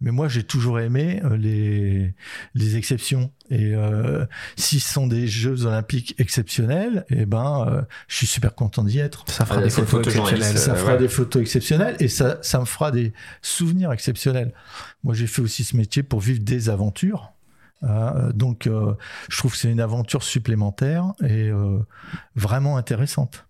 [0.00, 2.14] Mais moi, j'ai toujours aimé euh, les,
[2.54, 3.30] les exceptions.
[3.50, 4.24] Et euh,
[4.56, 8.98] si ce sont des Jeux Olympiques exceptionnels, eh ben, euh, je suis super content d'y
[8.98, 9.24] être.
[9.28, 10.58] Ça fera des photos exceptionnelles.
[10.58, 13.12] Ça fera des photos exceptionnelles et ça, ça me fera des
[13.42, 14.52] souvenirs exceptionnels.
[15.02, 17.32] Moi, j'ai fait aussi ce métier pour vivre des aventures.
[17.82, 18.30] Hein.
[18.34, 21.50] donc, je trouve que c'est une aventure supplémentaire et
[22.34, 23.46] vraiment intéressante.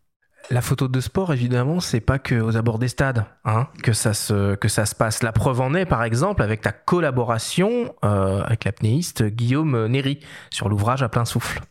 [0.50, 4.12] La photo de sport, évidemment, c'est pas que aux abords des stades hein, que ça
[4.12, 5.22] se que ça se passe.
[5.22, 10.20] La preuve en est, par exemple, avec ta collaboration euh, avec l'apnéiste Guillaume Néry
[10.50, 11.62] sur l'ouvrage à plein souffle.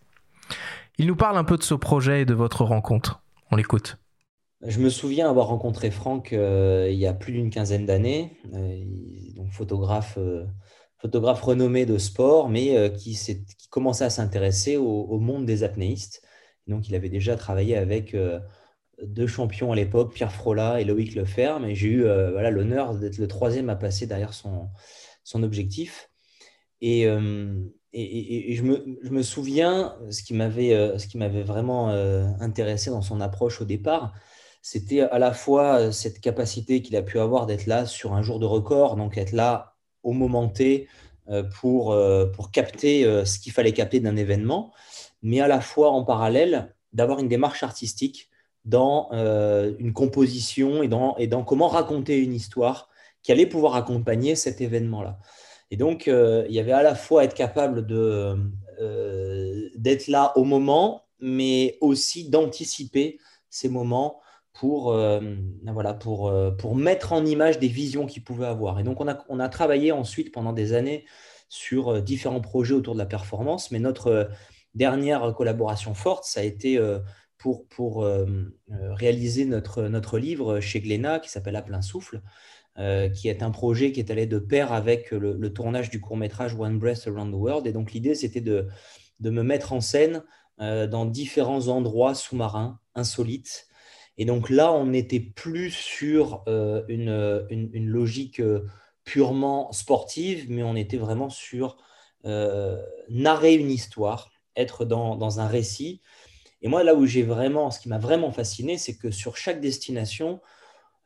[0.98, 3.22] Il nous parle un peu de ce projet et de votre rencontre.
[3.52, 3.98] On l'écoute.
[4.66, 8.84] Je me souviens avoir rencontré Franck euh, il y a plus d'une quinzaine d'années, euh,
[9.36, 10.18] donc photographe,
[11.04, 16.24] photographe renommé de sport, mais qui, qui commençait à s'intéresser au, monde des apnéistes.
[16.66, 18.16] Donc, il avait déjà travaillé avec
[19.02, 21.66] deux champions à l'époque, Pierre Frola et Loïc Leferme.
[21.66, 24.70] Et j'ai eu euh, l'honneur d'être le troisième à passer derrière son,
[25.44, 26.10] objectif.
[26.82, 31.90] Et, euh, je, me, souviens, ce qui m'avait, euh, ce qui m'avait vraiment
[32.40, 34.14] intéressé dans son approche au départ,
[34.62, 38.40] c'était à la fois cette capacité qu'il a pu avoir d'être là sur un jour
[38.40, 39.73] de record, donc être là
[40.04, 40.88] au T
[41.60, 41.96] pour,
[42.36, 44.72] pour capter ce qu'il fallait capter d'un événement,
[45.22, 48.30] mais à la fois en parallèle d'avoir une démarche artistique
[48.66, 52.90] dans euh, une composition et dans, et dans comment raconter une histoire
[53.22, 55.20] qui allait pouvoir accompagner cet événement-là.
[55.72, 58.38] Et donc, euh, il y avait à la fois être capable euh,
[59.76, 63.18] d'être là au moment, mais aussi d'anticiper
[63.50, 64.20] ces moments
[64.54, 64.94] pour,
[65.66, 68.80] voilà, pour, mettre en image des visions qu'il pouvait avoir.
[68.80, 71.06] Et donc, on a, travaillé ensuite pendant des années
[71.50, 74.30] sur différents projets autour de la performance, mais notre
[74.76, 76.80] dernière collaboration forte, ça a été
[77.70, 78.26] pour, euh,
[78.72, 82.22] euh, réaliser notre, livre chez Glénat qui s'appelle À plein souffle,
[82.78, 86.56] euh, qui est un projet qui est allé de pair avec le, tournage du court-métrage
[86.56, 87.68] One Breath Around the World.
[87.68, 88.68] Et donc l'idée, c'était de,
[89.20, 90.24] me mettre en scène
[90.60, 93.68] dans différents endroits sous-marins insolites.
[94.18, 98.42] Et donc là, on n'était plus sur une, une, logique
[99.04, 101.78] purement sportive, mais on était vraiment sur
[102.24, 106.02] narrer une histoire, être dans, dans un récit
[106.64, 109.60] et moi, là où j'ai vraiment, ce qui m'a vraiment fasciné, c'est que sur chaque
[109.60, 110.42] destination,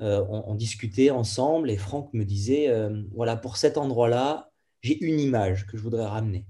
[0.02, 4.52] euh, on, discutait ensemble et Franck me disait, euh, voilà, pour cet endroit-là,
[4.82, 6.46] j'ai une image que je voudrais ramener.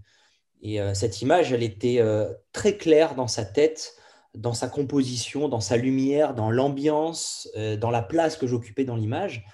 [0.62, 2.02] Et euh, cette image, elle était
[2.52, 3.96] très claire dans sa tête,
[4.38, 9.46] dans sa composition, dans sa lumière, dans l'ambiance, dans la place que j'occupais dans l'image.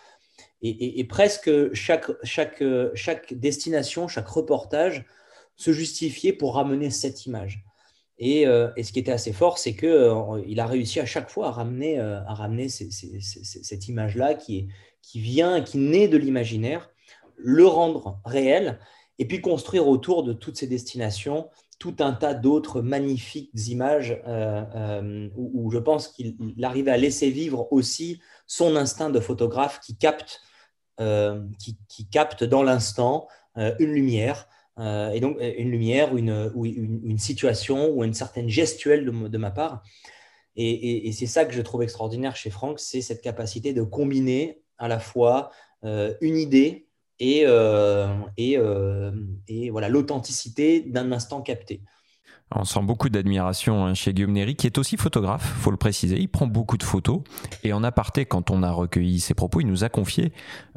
[0.62, 5.06] Et, presque chaque, destination, chaque reportage
[5.58, 7.66] se justifiait pour ramener cette image.
[8.22, 11.48] Euh, et, ce qui était assez fort, c'est qu'il euh, a réussi à chaque fois
[11.48, 14.70] à ramener, euh, à ramener cette image-là qui,
[15.02, 16.90] qui vient, qui naît de l'imaginaire,
[17.36, 18.80] le rendre réel,
[19.20, 24.22] et puis construire autour de toutes ces destinations tout un tas d'autres magnifiques images
[25.36, 30.42] où, je pense qu'il arrivait à laisser vivre aussi son instinct de photographe qui capte,
[32.12, 34.48] capte dans l'instant une lumière,
[34.80, 39.84] euh, et donc une lumière ou une, situation ou une certaine gestuelle de, ma part.
[40.56, 44.88] Et, c'est ça que je trouve extraordinaire chez Franck, c'est cette capacité de combiner à
[44.88, 45.52] la fois
[45.84, 46.88] euh, une idée
[47.24, 49.12] et, euh,
[49.48, 51.82] et, voilà l'authenticité d'un instant capté.
[52.56, 56.20] On sent beaucoup d'admiration hein, chez Guillaume Néry, qui est aussi photographe, faut le préciser.
[56.20, 57.22] Il prend beaucoup de photos.
[57.64, 60.34] Et en aparté, quand on a recueilli ses propos, il nous a confié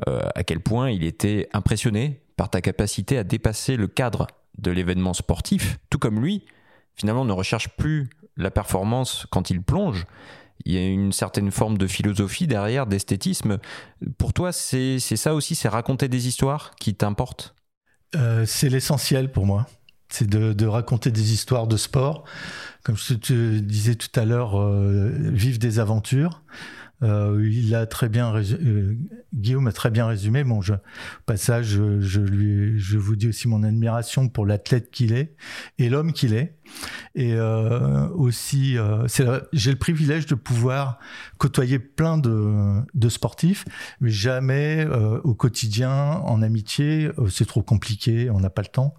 [0.08, 4.70] euh, à quel point il était impressionné par ta capacité à dépasser le cadre de
[4.70, 6.46] l'événement sportif, tout comme lui,
[6.94, 10.06] finalement, ne recherche plus la performance quand il plonge.
[10.64, 13.58] Il y a une certaine forme de philosophie derrière, d'esthétisme.
[14.18, 17.54] Pour toi, c'est ça aussi, c'est raconter des histoires qui t'importent?
[18.14, 19.66] Euh, C'est l'essentiel pour moi.
[20.08, 22.24] C'est de, raconter des histoires de sport.
[22.84, 26.42] Comme je te disais tout à l'heure, euh, vivre des aventures.
[27.02, 28.94] Euh, il a très bien euh,
[29.34, 30.44] Guillaume a très bien résumé.
[30.44, 30.74] Bon, je,
[31.26, 35.34] passage, je, lui, je vous dis aussi mon admiration pour l'athlète qu'il est
[35.78, 36.56] et l'homme qu'il est.
[37.14, 38.76] Et euh, aussi,
[39.52, 40.98] j'ai le privilège de pouvoir
[41.38, 43.64] côtoyer plein de, de sportifs,
[44.00, 44.86] mais jamais
[45.22, 48.94] au quotidien, en amitié, c'est trop compliqué, on n'a pas le temps.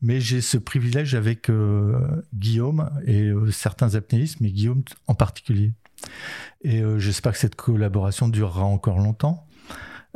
[0.00, 1.50] Mais j'ai ce privilège avec
[2.34, 5.72] Guillaume et certains apnéistes, mais Guillaume en particulier.
[6.62, 9.47] Et euh, j'espère que cette collaboration durera encore longtemps.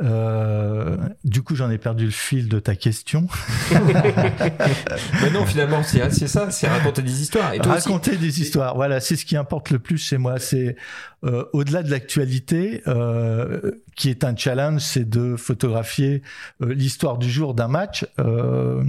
[0.01, 3.27] Euh, du coup, j'en ai perdu le fil de ta question.
[3.71, 7.53] Mais non, finalement, c'est ça, c'est raconter des histoires.
[7.53, 10.39] Et raconter des histoires, voilà, c'est ce qui importe le plus chez moi.
[10.39, 10.75] C'est
[11.23, 16.21] euh, au-delà de l'actualité, euh, qui est un challenge, c'est de photographier
[16.61, 18.05] euh, l'histoire du jour d'un match.
[18.17, 18.81] ça,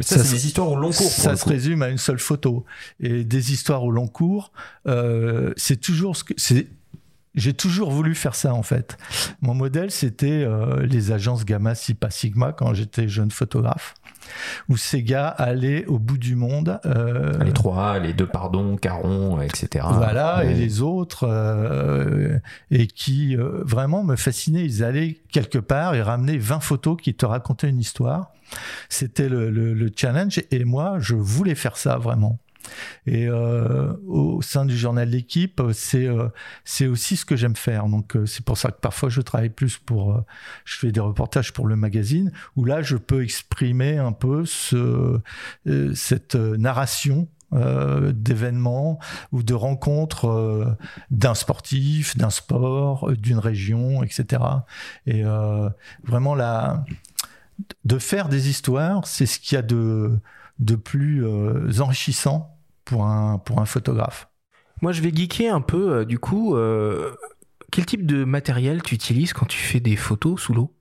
[0.00, 1.10] c'est des histoires au long cours.
[1.10, 2.64] Ça se résume à une seule photo.
[2.98, 4.52] Et des histoires au long cours,
[5.56, 6.66] c'est toujours ce que c'est
[7.36, 8.96] j'ai toujours voulu faire ça en fait.
[9.42, 13.94] Mon modèle, c'était euh, les agences Gamma, Sipa, Sigma quand j'étais jeune photographe,
[14.68, 16.80] où ces gars allaient au bout du monde.
[16.86, 19.84] Euh, les trois, les deux pardon, Caron, etc.
[19.90, 22.38] Voilà, et les autres, euh,
[22.70, 24.64] et qui vraiment me fascinaient.
[24.64, 28.32] Ils allaient quelque part et ramenaient 20 photos qui te racontaient une histoire.
[28.88, 32.38] C'était le, le challenge, et moi, je voulais faire ça vraiment.
[33.06, 36.28] Et euh, au sein du journal L'équipe, c'est euh,
[36.64, 37.86] c'est aussi ce que j'aime faire.
[37.86, 40.24] Donc euh, c'est pour ça que parfois je travaille plus pour,
[40.64, 45.20] je fais des reportages pour le magazine où là je peux exprimer un peu ce,
[45.94, 48.98] cette narration d'événements
[49.30, 50.76] ou de rencontres
[51.10, 54.42] d'un sportif, d'un sport, d'une région, etc.
[55.06, 55.22] Et
[56.02, 56.84] vraiment là,
[57.84, 60.18] de faire des histoires, c'est ce qu'il y a de
[60.58, 61.24] de plus
[61.80, 62.55] enrichissant
[62.86, 64.28] pour un, pour un photographe.
[64.80, 66.56] Moi, je vais geeker un peu, euh, du coup.
[66.56, 67.14] Euh,
[67.72, 70.72] quel type de matériel tu utilises quand tu fais des photos sous l'eau?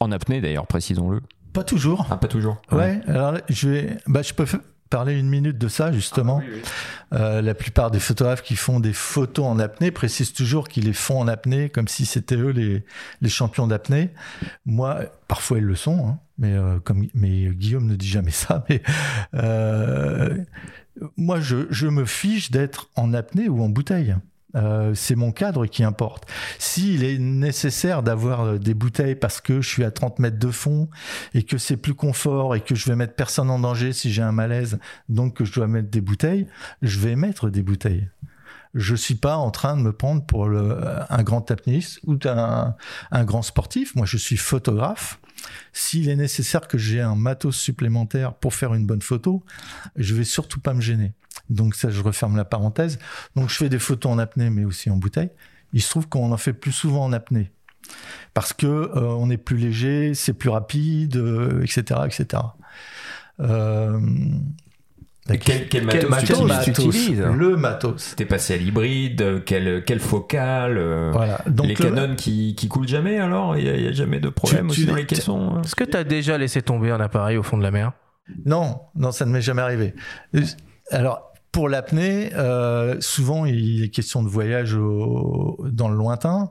[0.00, 1.20] En apnée, d'ailleurs, précisons-le.
[1.52, 2.06] Pas toujours.
[2.10, 2.60] Ah, pas toujours.
[2.72, 4.46] Ouais, alors je, vais, bah, je peux
[4.88, 6.40] parler une minute de ça, justement.
[7.10, 10.86] Ah, euh, la plupart des photographes qui font des photos en apnée précisent toujours qu'ils
[10.86, 12.84] les font en apnée, comme si c'était eux les,
[13.20, 14.10] les champions d'apnée.
[14.64, 18.64] Moi, parfois ils le sont, hein, mais, comme, mais Guillaume ne dit jamais ça.
[18.68, 18.82] Mais
[21.16, 24.16] moi, je, me fiche d'être en apnée ou en bouteille.
[24.56, 26.30] Euh, c'est mon cadre qui importe.
[26.60, 30.50] S'il est nécessaire d'avoir euh, des bouteilles parce que je suis à 30 mètres de
[30.50, 30.88] fond
[31.34, 34.22] et que c'est plus confort et que je vais mettre personne en danger si j'ai
[34.22, 34.78] un malaise,
[35.08, 36.46] donc que je dois mettre des bouteilles,
[36.82, 38.08] je vais mettre des bouteilles.
[38.74, 43.42] Je suis pas en train de me prendre pour un grand apnéiste ou un grand
[43.42, 43.94] sportif.
[43.94, 45.20] Moi, je suis photographe.
[45.72, 49.44] S'il est nécessaire que j'ai un matos supplémentaire pour faire une bonne photo,
[49.96, 51.12] je vais surtout pas me gêner.
[51.50, 52.98] Donc ça, je referme la parenthèse.
[53.36, 55.30] Donc je fais des photos en apnée, mais aussi en bouteille.
[55.72, 57.50] Il se trouve qu'on en fait plus souvent en apnée
[58.32, 61.16] parce que euh, on est plus léger, c'est plus rapide,
[61.62, 62.42] etc., euh, etc.
[65.26, 68.14] quel, quel, matos, tu utilises Le matos.
[68.16, 71.40] T'es passé à l'hybride, quel, quel focal euh, voilà.
[71.46, 74.84] Donc Les canons qui, qui coulent jamais alors Il n'y a, jamais de problème aussi
[74.84, 77.56] dans les caissons hein Est-ce que tu as déjà laissé tomber un appareil au fond
[77.56, 77.92] de la mer?
[78.44, 79.94] Non, non, ça ne m'est jamais arrivé.
[80.90, 86.50] Alors, pour l'apnée, euh, souvent il est question de voyage au, dans le lointain,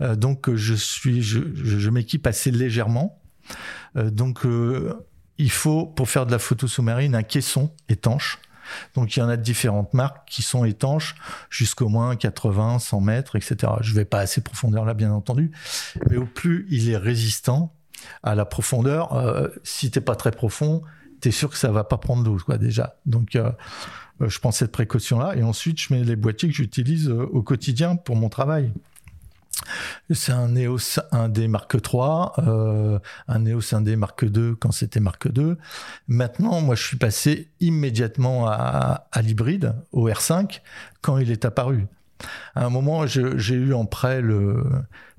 [0.00, 3.22] euh, donc je suis, je, je, m'équipe assez légèrement.
[3.96, 4.40] Euh, donc
[5.40, 8.38] il faut, pour faire de la photo sous-marine, un caisson étanche.
[8.94, 11.16] Donc il y en a de différentes marques qui sont étanches
[11.48, 13.56] jusqu'au moins 80, 100 mètres, etc.
[13.80, 15.50] Je ne vais pas assez profondeur là, bien entendu,
[16.08, 17.74] mais au plus il est résistant
[18.22, 20.82] à la profondeur, euh, si t'es pas très profond,
[21.20, 22.98] tu es sûr que ça va pas prendre d'eau, quoi, déjà.
[23.06, 23.50] Donc euh,
[24.20, 27.96] je prends cette précaution-là et ensuite je mets les boîtiers que j'utilise euh, au quotidien
[27.96, 28.72] pour mon travail.
[30.10, 32.98] C'est un EOS 1D Mark III, euh,
[33.28, 35.54] un EOS 1D Mark II quand c'était Mark II.
[36.08, 40.60] Maintenant, moi, je suis passé immédiatement à, l'hybride, au R5,
[41.00, 41.86] quand il est apparu.
[42.54, 44.62] À un moment, j'ai eu en prêt le,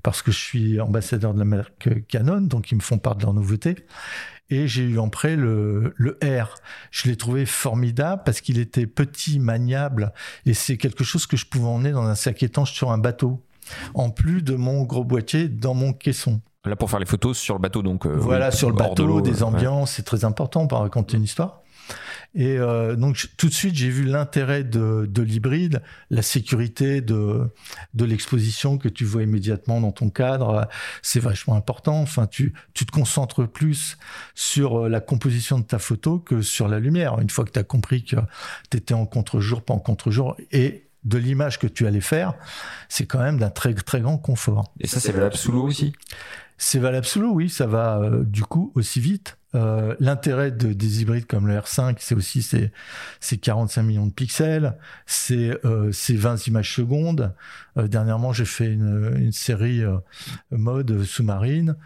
[0.02, 3.22] parce que je suis ambassadeur de la marque Canon, donc ils me font part de
[3.22, 3.76] leurs nouveautés.
[4.50, 6.54] Et j'ai eu en prêt le, le R.
[6.90, 10.12] Je l'ai trouvé formidable parce qu'il était petit, maniable,
[10.44, 13.42] et c'est quelque chose que je pouvais emmener dans un sac étanche sur un bateau,
[13.94, 16.40] en plus de mon gros boîtier dans mon caisson.
[16.64, 18.06] Là pour faire les photos sur le bateau, donc.
[18.06, 21.62] Euh, voilà, sur le bateau, des ambiances, c'est très important pour raconter une histoire.
[22.34, 27.50] Et euh, donc tout de suite, j'ai vu l'intérêt de, de l'hybride, la sécurité de,
[27.92, 30.68] de l'exposition que tu vois immédiatement dans ton cadre,
[31.02, 32.00] c'est vachement important.
[32.00, 33.98] Enfin, tu, tu te concentres plus
[34.34, 37.18] sur euh, la composition de ta photo que sur la lumière.
[37.20, 38.16] Une fois que tu as compris que
[38.70, 42.34] tu étais en contre-jour, pas en contre-jour, et de l'image que tu allais faire,
[42.88, 44.72] c'est quand même d'un très très grand confort.
[44.80, 45.92] Et ça, c'est valable sous aussi
[46.58, 47.48] C'est valable l'eau, oui.
[47.48, 49.36] Ça va euh, du coup aussi vite.
[49.54, 52.70] Euh, l'intérêt de, des hybrides comme le R5, c'est aussi ces,
[53.38, 57.34] 45 millions de pixels, c'est euh, ces 20 images secondes.
[57.76, 59.82] Euh, dernièrement, j'ai fait une, une série
[60.50, 61.76] mode sous-marine.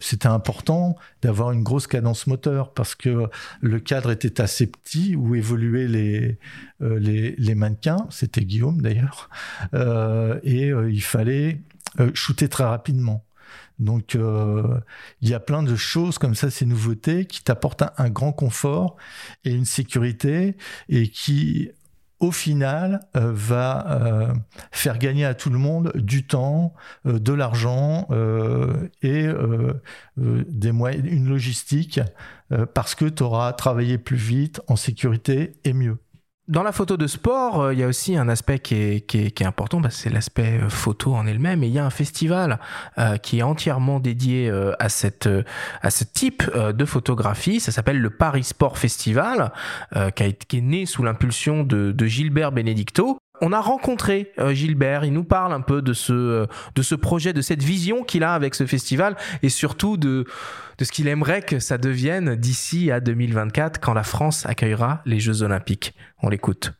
[0.00, 3.28] C'était important d'avoir une grosse cadence moteur parce que
[3.60, 6.38] le cadre était assez petit où évoluaient les,
[6.80, 8.06] les, les mannequins.
[8.10, 9.28] C'était Guillaume d'ailleurs.
[10.42, 11.60] et il fallait
[12.14, 13.24] shooter très rapidement.
[13.78, 14.80] Donc euh,
[15.20, 18.96] il y a plein de choses comme ça, ces nouveautés qui t'apportent un, grand confort
[19.44, 20.56] et une sécurité
[20.88, 21.70] et qui
[22.18, 24.34] au final euh, va euh,
[24.72, 26.74] faire gagner à tout le monde du temps,
[27.04, 28.08] de l'argent
[29.02, 29.28] et
[30.16, 32.00] des moyens, une logistique
[32.74, 35.98] parce que tu auras travaillé plus vite, en sécurité et mieux.
[36.48, 39.82] Dans la photo de sport, euh, il y a aussi un aspect qui est, important,
[39.82, 41.62] bah, c'est l'aspect euh, photo en elle-même.
[41.62, 42.58] Et il y a un festival
[42.96, 45.28] euh, qui est entièrement dédié à, cette,
[45.82, 47.60] à ce type de photographie.
[47.60, 49.52] Ça s'appelle le Paris Sport Festival,
[49.92, 53.17] qui, a, qui est né sous l'impulsion de Gilbert Benedicto.
[53.40, 57.40] On a rencontré Gilbert, il nous parle un peu de ce, de ce projet, de
[57.40, 60.24] cette vision qu'il a avec ce festival et surtout de,
[60.78, 65.20] de ce qu'il aimerait que ça devienne d'ici à 2024 quand la France accueillera les
[65.20, 65.94] Jeux Olympiques.
[66.22, 66.72] On l'écoute.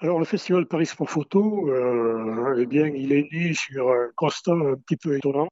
[0.00, 4.52] Alors le festival Paris Sport Photo, euh, eh bien, il est né sur un constat
[4.52, 5.48] un petit peu étonnant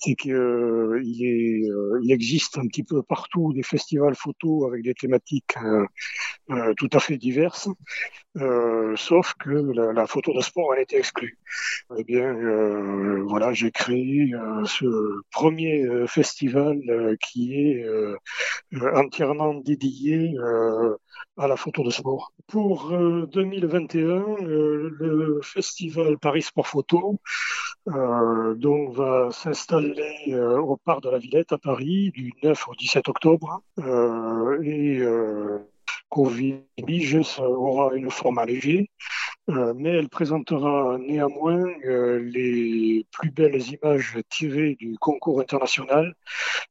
[0.00, 5.56] c'est qu'il euh, euh, existe un petit peu partout des festivals photo avec des thématiques
[6.50, 7.68] euh, tout à fait diverses,
[8.96, 11.38] sauf que la, photo de sport elle était exclue.
[11.96, 12.34] Eh bien,
[13.28, 14.32] voilà, j'ai créé
[14.64, 14.86] ce
[15.30, 16.80] premier festival
[17.20, 17.84] qui est
[18.94, 20.34] entièrement dédié
[21.36, 22.32] à la photo de sport.
[22.48, 27.20] Pour 2021, le festival Paris Sport Photo
[27.86, 33.08] donc va s'installer euh, au parc de la Villette à Paris du 9 au 17
[33.08, 33.62] octobre.
[33.78, 35.58] Euh, et euh,
[36.08, 36.62] Covid
[37.38, 38.90] aura une forme allégée,
[39.46, 46.14] mais elle présentera néanmoins les plus belles images tirées du concours international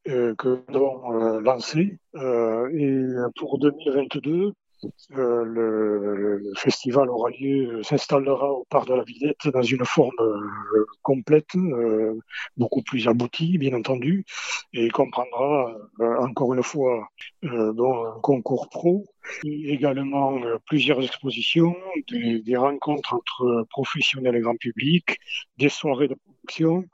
[0.05, 1.99] que nous avons lancé.
[2.15, 3.03] et
[3.37, 4.53] pour 2022,
[5.17, 10.85] euh, le, festival aura lieu, s'installera au parc de la Villette dans une forme euh,
[11.01, 12.17] complète, euh,
[12.57, 14.25] beaucoup plus aboutie, bien entendu,
[14.73, 15.73] et comprendra
[16.19, 17.09] encore une fois
[17.43, 19.05] un concours pro,
[19.43, 21.75] également plusieurs expositions,
[22.09, 25.19] des, des, rencontres entre professionnels et grand public,
[25.57, 26.85] des soirées de production,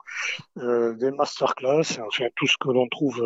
[0.56, 3.22] des masterclass, enfin tout ce que l'on trouve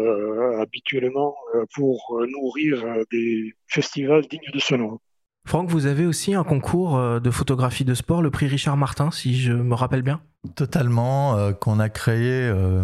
[0.61, 1.35] habituellement
[1.75, 5.01] pour nourrir des festivals dignes de ce nom.
[5.47, 9.11] Franck, vous avez aussi un concours euh, de photographie de sport, le prix Richard Martin,
[9.11, 10.21] si je me rappelle bien
[10.55, 12.49] Totalement, euh, qu'on a créé.
[12.49, 12.83] Euh,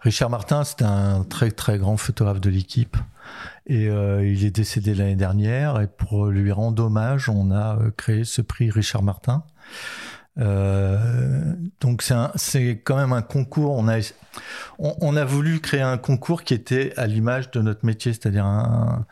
[0.00, 2.96] Richard Martin, c'était un très très grand photographe de l'équipe.
[3.66, 5.80] Et il est décédé l'année dernière.
[5.80, 9.44] Et pour lui rendre hommage, on a créé ce prix Richard Martin.
[10.38, 12.02] Euh, donc
[12.34, 13.72] c'est quand même un concours.
[13.72, 13.98] On a,
[14.78, 19.06] on, a voulu créer un concours qui était à l'image de notre métier, c'est-à-dire un,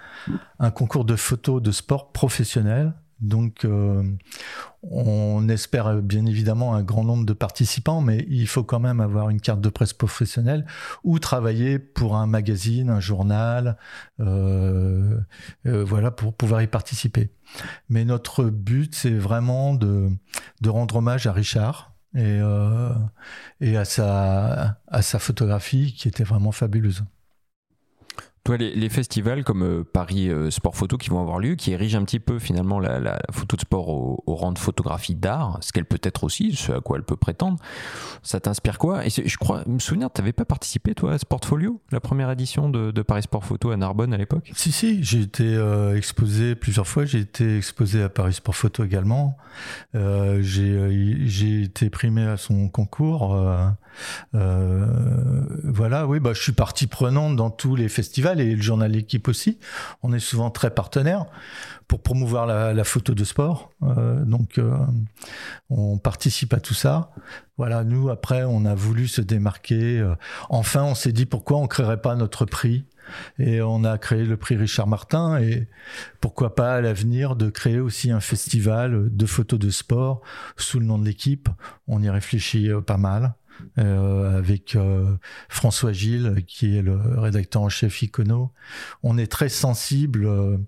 [0.59, 2.93] un, concours de photos de sport professionnel.
[3.23, 4.03] Donc, euh,
[4.83, 9.31] on espère bien évidemment un grand nombre de participants, mais il faut quand même avoir
[9.31, 10.67] une carte de presse professionnelle
[11.05, 13.79] ou travailler pour un magazine, un journal,
[14.19, 15.21] euh,
[15.67, 17.31] euh, voilà, pour pouvoir y participer.
[17.89, 20.11] Mais notre but, c'est vraiment de,
[20.67, 22.41] rendre hommage à Richard et,
[23.77, 27.05] à sa photographie qui était vraiment fabuleuse.
[28.45, 31.97] Toi, les, festivals comme euh, Paris euh, Sport Photo qui vont avoir lieu, qui érigent
[31.97, 35.85] un petit peu finalement la, photo de sport au, rang de photographie d'art, ce qu'elle
[35.85, 37.59] peut être aussi, ce à quoi elle peut prétendre,
[38.25, 39.07] ça t'inspire quoi?
[39.07, 42.69] Et je crois, me souvenir, tu n'avais pas participé toi à Sportfolio, la première édition
[42.69, 44.51] de, Paris Sport Photo à Narbonne à l'époque?
[44.57, 47.05] Si, si, j'ai été euh, exposé plusieurs fois.
[47.05, 49.37] J'ai été exposé à Paris Sport Photo également.
[49.95, 53.37] J'ai été primé à son concours.
[54.35, 54.87] Euh,
[55.65, 59.29] voilà, oui, bah, je suis partie prenante dans tous les festivals et le journal L'équipe
[59.29, 59.59] aussi.
[60.03, 61.27] On est souvent très partenaires
[61.89, 63.71] pour promouvoir la, photo de sport.
[63.83, 64.77] Euh, donc, euh,
[65.71, 67.11] on participe à tout ça.
[67.57, 70.07] Voilà, nous, après, on a voulu se démarquer.
[70.49, 72.85] Enfin, on s'est dit pourquoi on créerait pas notre prix
[73.39, 75.69] et on a créé le prix Richard Martin et
[76.21, 80.23] pourquoi pas à l'avenir de créer aussi un festival de photos de sport
[80.57, 81.49] sous le nom de l'équipe.
[81.89, 83.35] On y réfléchit pas mal.
[83.79, 85.17] Euh, avec euh,
[85.49, 88.53] François Gilles qui est le rédacteur en chef Icono.
[89.03, 90.59] On est très sensible euh,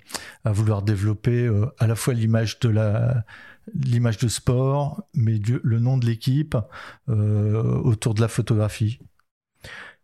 [0.45, 3.25] à vouloir développer euh, à la fois l'image de la
[3.75, 6.55] l'image de sport, mais du- le nom de l'équipe
[7.09, 8.99] euh, autour de la photographie.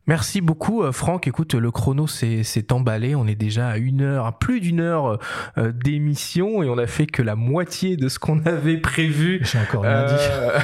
[0.07, 1.27] Merci beaucoup, euh, Franck.
[1.29, 3.15] Écoute, le chrono s'est s'est emballé.
[3.15, 5.19] On est déjà à une heure, à plus d'une heure
[5.59, 9.41] euh, d'émission et on a fait que la moitié de ce qu'on avait prévu.
[9.43, 10.15] J'ai encore rien dit.
[10.15, 10.59] Euh,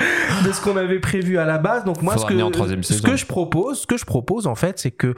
[0.44, 1.84] de ce qu'on avait prévu à la base.
[1.84, 2.34] Donc moi, ce que,
[2.82, 5.14] ce je propose, ce que je propose en fait, c'est que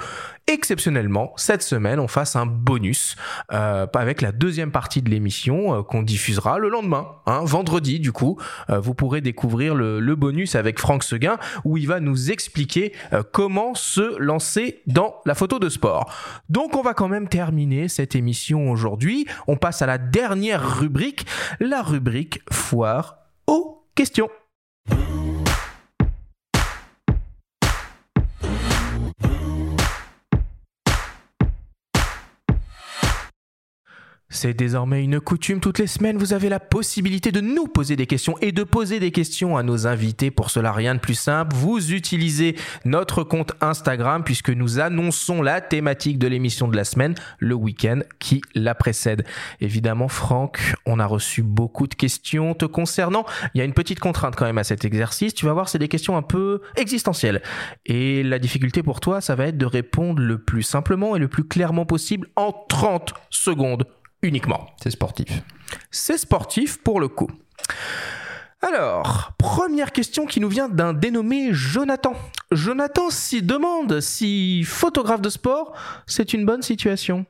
[0.47, 3.16] exceptionnellement cette semaine, on fasse un bonus
[3.53, 8.01] euh, avec la deuxième partie de l'émission euh, qu'on diffusera le lendemain, hein, vendredi.
[8.01, 8.39] Du coup,
[8.70, 12.93] Euh, vous pourrez découvrir le, le bonus avec Franck Seguin où il va nous expliquer
[13.12, 16.12] euh, comment se lancer dans la photo de sport.
[16.49, 19.27] Donc on va quand même terminer cette émission aujourd'hui.
[19.47, 21.27] On passe à la dernière rubrique,
[21.61, 24.29] la rubrique foire aux questions.
[34.29, 35.61] C'est désormais une coutume.
[35.61, 38.99] Toutes les semaines, vous avez la possibilité de nous poser des questions et de poser
[38.99, 40.33] des questions à nos invités.
[40.33, 41.55] Pour cela, rien de plus simple.
[41.55, 47.14] Vous utilisez notre compte Instagram puisque nous annonçons la thématique de l'émission de la semaine,
[47.39, 49.24] le week-end qui la précède.
[49.61, 53.27] Évidemment, Franck, on a reçu beaucoup de questions te concernant.
[53.55, 55.35] Il y a une petite contrainte quand même à cet exercice.
[55.35, 57.43] Tu vas voir, c'est des questions un peu existentielles.
[57.87, 61.29] Et la difficulté pour toi, ça va être de répondre le plus simplement et le
[61.29, 63.87] plus clairement possible en 30 secondes
[64.27, 64.70] uniquement.
[64.83, 65.43] C'est sportif.
[65.91, 67.31] C'est sportif pour le coup.
[68.62, 72.14] Alors, première question qui nous vient d'un dénommé Jonathan.
[72.51, 75.74] Jonathan s'y demande si photographe de sport,
[76.07, 77.27] c'est une bonne situation.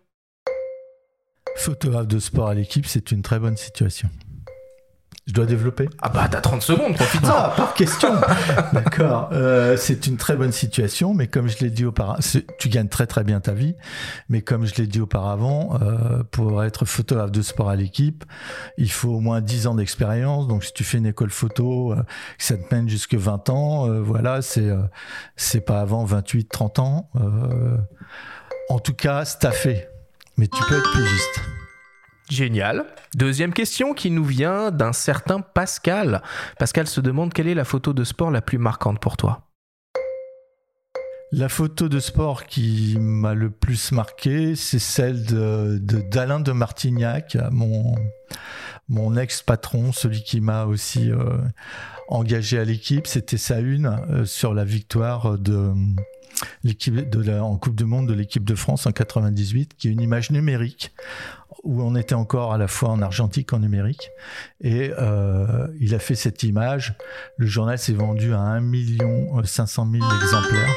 [1.56, 4.08] Photographe de sport à l'équipe, c'est une très bonne situation.
[5.26, 7.28] Je dois développer Ah bah t'as 30 secondes, profite-en.
[7.32, 8.10] Ah, par question
[8.72, 9.30] D'accord.
[9.32, 12.86] Euh, c'est une très bonne situation, mais comme je l'ai dit auparavant, c'est- tu gagnes
[12.88, 13.74] très très bien ta vie,
[14.28, 18.24] mais comme je l'ai dit auparavant, euh, pour être photographe de sport à l'équipe,
[18.78, 20.46] il faut au moins 10 ans d'expérience.
[20.46, 21.96] Donc si tu fais une école photo, euh,
[22.38, 24.82] que ça te mène jusque 20 ans, euh, voilà, c'est euh,
[25.34, 27.10] c'est pas avant 28, 30 ans.
[27.16, 27.76] Euh,
[28.68, 29.86] en tout cas, staffé.
[30.36, 31.40] Mais tu peux être pigiste.
[32.28, 32.86] Génial.
[33.14, 36.22] Deuxième question qui nous vient d'un certain Pascal.
[36.58, 39.42] Pascal se demande quelle est la photo de sport la plus marquante pour toi?
[41.32, 46.52] La photo de sport qui m'a le plus marqué, c'est celle de de- d'Alain de,
[46.52, 47.94] Martignac, mon,
[48.88, 51.38] mon ex-patron, celui qui m'a aussi euh,
[52.08, 53.06] engagé à l'équipe.
[53.06, 55.72] C'était sa une euh, sur la victoire de
[57.40, 60.92] en Coupe du Monde de l'équipe de France en 98, qui est une image numérique
[61.62, 64.10] où on était encore à la fois en argentique en numérique.
[64.60, 66.94] Et euh, il a fait cette image.
[67.38, 70.74] Le journal s'est vendu à 1 million 500 000 exemplaires.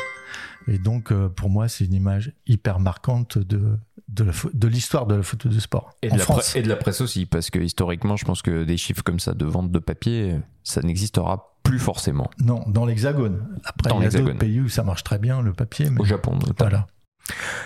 [0.68, 5.24] Et donc, euh, pour moi, c'est une image hyper marquante de, de, l'histoire de la
[5.24, 5.92] photo de sport.
[6.02, 6.56] Et en de, la France.
[6.56, 9.34] et de la presse aussi, parce que historiquement, je pense que des chiffres comme ça
[9.34, 12.30] de vente de papier, ça n'existera plus forcément.
[12.40, 13.48] Non, dans l'hexagone.
[13.64, 14.28] Après, Dans il y a l'Hexagone.
[14.28, 15.90] d'autres pays où ça marche très bien, le papier.
[15.90, 16.54] Mais Au Japon, notamment.
[16.58, 16.88] voilà.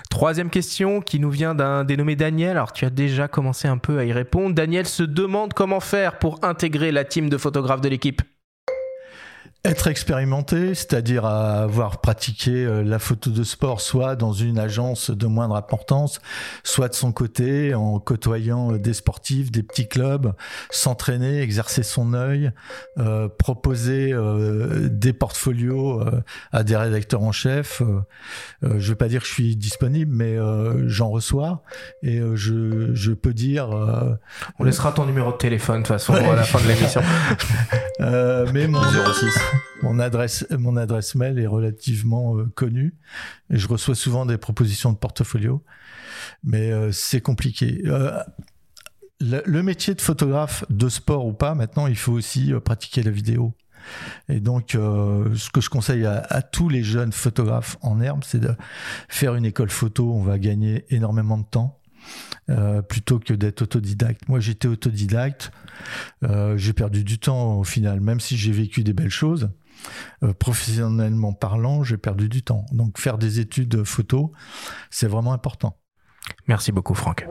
[0.10, 2.52] Troisième question qui nous vient d'un dénommé Daniel.
[2.52, 4.54] Alors tu as déjà commencé un peu à y répondre.
[4.54, 8.22] Daniel se demande comment faire pour intégrer la team de photographes de l'équipe.
[9.66, 15.26] Être expérimenté, c'est-à-dire avoir pratiqué euh, la photo de sport, soit dans une agence de
[15.26, 16.20] moindre importance,
[16.66, 20.34] soit de son côté, en côtoyant euh, des sportifs, des petits clubs,
[20.70, 22.52] s'entraîner, exercer son œil,
[22.98, 27.82] euh, proposer euh, des portfolios euh, à des rédacteurs en chef.
[27.82, 31.64] Euh, je vais pas dire que je suis disponible, mais euh, j'en reçois
[32.02, 33.72] et euh, je, je peux dire.
[33.72, 34.14] euh,
[34.60, 37.02] On laissera ton numéro de téléphone de toute façon à la fin de l'émission.
[38.02, 39.53] Euh, mais mon, 06.
[39.82, 42.96] Mon adresse, mon adresse mail est relativement euh, connue.
[43.50, 45.64] Et je reçois souvent des propositions de portfolio,
[46.44, 47.82] mais euh, c'est compliqué.
[47.86, 48.18] Euh,
[49.20, 53.54] le, métier de photographe de sport ou pas, maintenant, il faut aussi pratiquer la vidéo.
[54.28, 58.54] Et donc, ce que je conseille à tous les jeunes photographes en herbe, c'est de
[59.08, 60.12] faire une école photo.
[60.14, 61.80] On va gagner énormément de temps.
[62.50, 64.28] Euh, plutôt que d'être autodidacte.
[64.28, 65.52] Moi, j'étais autodidacte.
[66.24, 69.50] Euh, j'ai perdu du temps au final, même si j'ai vécu des belles choses.
[70.24, 72.66] Euh, professionnellement parlant, j'ai perdu du temps.
[72.72, 74.32] Donc, faire des études photo,
[74.90, 75.78] c'est vraiment important.
[76.48, 77.28] Merci beaucoup, Franck.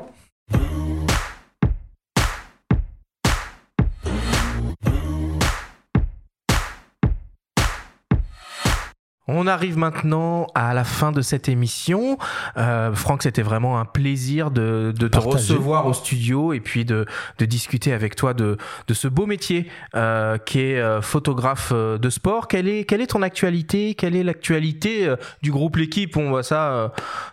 [9.29, 12.19] On arrive maintenant à la fin de cette émission.
[12.57, 17.07] Euh, Franck, c'était vraiment un plaisir de, de te recevoir au studio et puis de,
[17.39, 18.57] de discuter avec toi de,
[18.89, 22.49] de ce beau métier euh, qui est euh, photographe euh, de sport.
[22.49, 23.95] Quelle est, quelle est ton actualité?
[23.95, 26.17] Quelle est l'actualité du groupe L'équipe?
[26.17, 26.89] On voit ça, euh,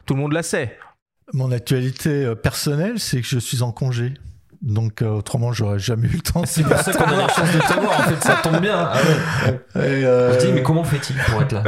[0.06, 0.78] tout le monde la sait.
[1.34, 4.14] Mon actualité personnelle, c'est que je suis en congé.
[4.62, 6.44] Donc, euh, autrement, j'aurais jamais eu le temps.
[6.46, 8.76] C'est pour ça qu'on a la chance de t'avoir, en fait, ça tombe bien.
[8.92, 9.54] Ah ouais.
[9.76, 11.64] Et, euh, On se dit, mais comment fait-il pour être là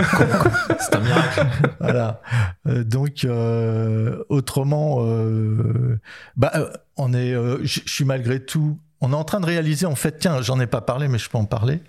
[0.79, 1.45] C'est un miracle.
[1.79, 2.21] voilà.
[2.67, 5.99] Euh, donc, euh, autrement, euh,
[6.35, 8.77] bah, euh, on est, euh, je je suis malgré tout.
[9.03, 11.27] On est en train de réaliser, en fait, tiens, j'en ai pas parlé, mais je
[11.27, 11.81] peux en parler.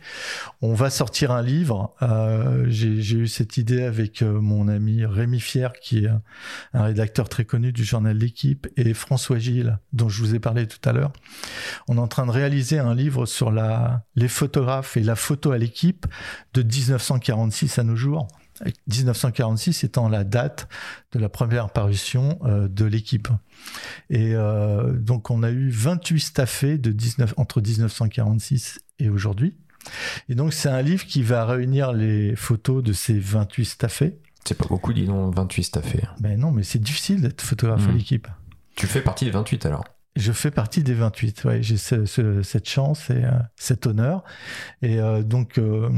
[0.63, 1.95] On va sortir un livre.
[2.01, 6.11] Euh, J'ai eu cette idée avec euh, mon ami Rémi Fier, qui est
[6.73, 10.67] un, rédacteur très connu du journal L'équipe, et François Gilles, dont je vous ai parlé
[10.67, 11.13] tout à l'heure.
[11.87, 15.59] On est en train de réaliser un livre sur les photographes et la photo à
[15.59, 16.07] l'équipe
[16.55, 18.27] de 1946 à nos jours.
[18.87, 20.69] 1946 étant la date
[21.13, 23.29] de la première parution euh, de l'équipe.
[24.11, 29.55] Et euh, donc on a eu 28 staffés de 19, entre 1946 et aujourd'hui.
[30.29, 34.19] Et donc c'est un livre qui va réunir les photos de ces 28 staffés.
[34.45, 36.03] C'est pas beaucoup, dis donc, 28 staffés.
[36.21, 37.97] Mais non, mais c'est difficile d'être photographe à Mhm.
[37.99, 38.29] l'équipe.
[38.75, 39.85] Tu fais partie des 28 alors?
[40.15, 41.45] Je fais partie des 28.
[41.45, 44.25] Ouais, j'ai ce- ce- cette chance et euh, cet honneur.
[44.83, 45.89] Et euh, donc, euh,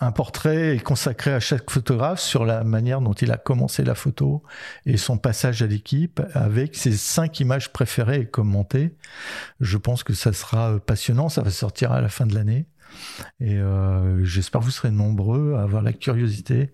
[0.00, 3.94] un portrait est consacré à chaque photographe sur la manière dont il a commencé la
[3.94, 4.42] photo
[4.84, 8.94] et son passage à l'équipe avec ses cinq images préférées et commentées.
[9.60, 11.28] Je pense que ça sera passionnant.
[11.30, 12.66] Ça va sortir à la fin de l'année.
[13.40, 16.72] Et euh, j'espère que vous serez nombreux à avoir la curiosité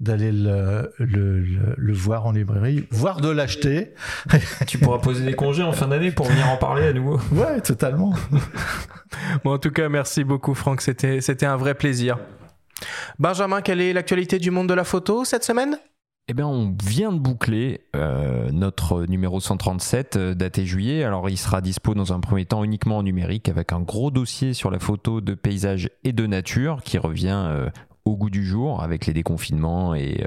[0.00, 3.94] d'aller le, le, le- le voir en librairie, voire de l'acheter.
[4.66, 7.18] Tu pourras poser des congés en fin d'année pour venir en parler à nouveau.
[7.32, 8.14] Ouais, totalement.
[9.44, 10.80] Bon, en tout cas, merci beaucoup, Franck.
[10.80, 12.18] C'était, c'était un vrai plaisir.
[13.20, 15.78] Benjamin, quelle est l'actualité du monde de la photo cette semaine?
[16.26, 21.04] Eh bien, on vient de boucler euh, notre numéro 137 euh, daté juillet.
[21.04, 24.54] Alors, il sera dispo dans un premier temps uniquement en numérique avec un gros dossier
[24.54, 27.68] sur la photo de paysage et de nature qui revient euh,
[28.06, 30.26] au goût du jour avec les déconfinements et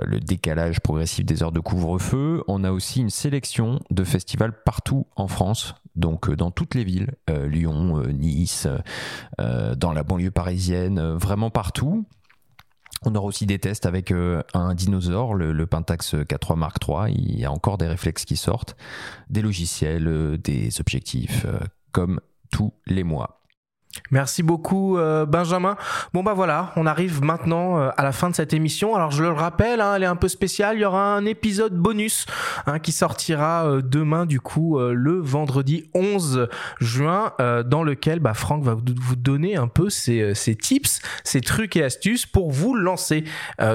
[0.00, 2.44] le décalage progressif des heures de couvre-feu.
[2.46, 7.16] On a aussi une sélection de festivals partout en France, donc dans toutes les villes,
[7.28, 8.68] Lyon, Nice,
[9.38, 12.06] dans la banlieue parisienne, vraiment partout.
[13.04, 17.12] On aura aussi des tests avec euh, un dinosaure, le, Pentax K3 Mark III.
[17.14, 18.76] Il y a encore des réflexes qui sortent,
[19.28, 21.58] des logiciels, euh, des objectifs, euh,
[21.92, 22.20] comme
[22.50, 23.42] tous les mois.
[24.10, 25.76] Merci beaucoup euh, Benjamin.
[26.12, 28.94] Bon bah voilà, on arrive maintenant euh, à la fin de cette émission.
[28.94, 30.76] Alors je le rappelle, hein, elle est un peu spéciale.
[30.76, 32.26] Il y aura un épisode bonus
[32.66, 36.48] hein, qui sortira euh, demain du coup le vendredi 11
[36.80, 41.76] juin, dans lequel bah, Franck va vous donner un peu ses, ses tips, ses trucs
[41.76, 43.24] et astuces pour vous lancer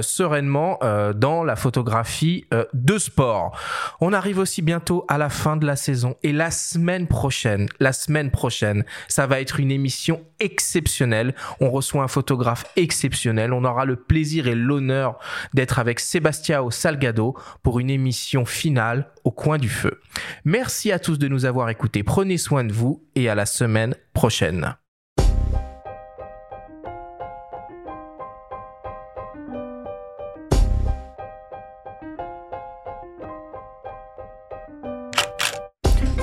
[0.01, 0.80] sereinement
[1.15, 3.57] dans la photographie de sport.
[3.99, 7.93] On arrive aussi bientôt à la fin de la saison et la semaine prochaine, la
[7.93, 11.36] semaine prochaine, ça va être une émission exceptionnelle.
[11.59, 13.53] On reçoit un photographe exceptionnel.
[13.53, 15.20] On aura le plaisir et l'honneur
[15.53, 20.01] d'être avec Sebastiao Salgado pour une émission finale au coin du feu.
[20.45, 22.03] Merci à tous de nous avoir écoutés.
[22.03, 24.76] Prenez soin de vous et à la semaine prochaine.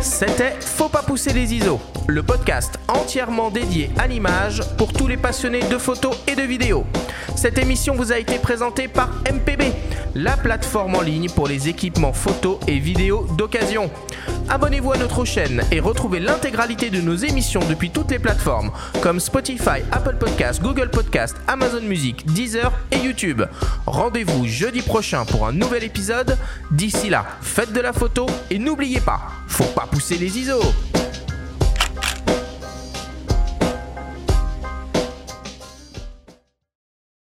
[0.00, 5.16] C'était Faut pas pousser les ISO, le podcast entièrement dédié à l'image pour tous les
[5.16, 6.84] passionnés de photos et de vidéos.
[7.34, 9.72] Cette émission vous a été présentée par MPB,
[10.14, 13.90] la plateforme en ligne pour les équipements photos et vidéos d'occasion.
[14.50, 18.70] Abonnez-vous à notre chaîne et retrouvez l'intégralité de nos émissions depuis toutes les plateformes
[19.02, 23.42] comme Spotify, Apple Podcasts, Google Podcasts, Amazon Music, Deezer et YouTube.
[23.84, 26.38] Rendez-vous jeudi prochain pour un nouvel épisode.
[26.70, 30.60] D'ici là, faites de la photo et n'oubliez pas, faut pas pousser les ISO.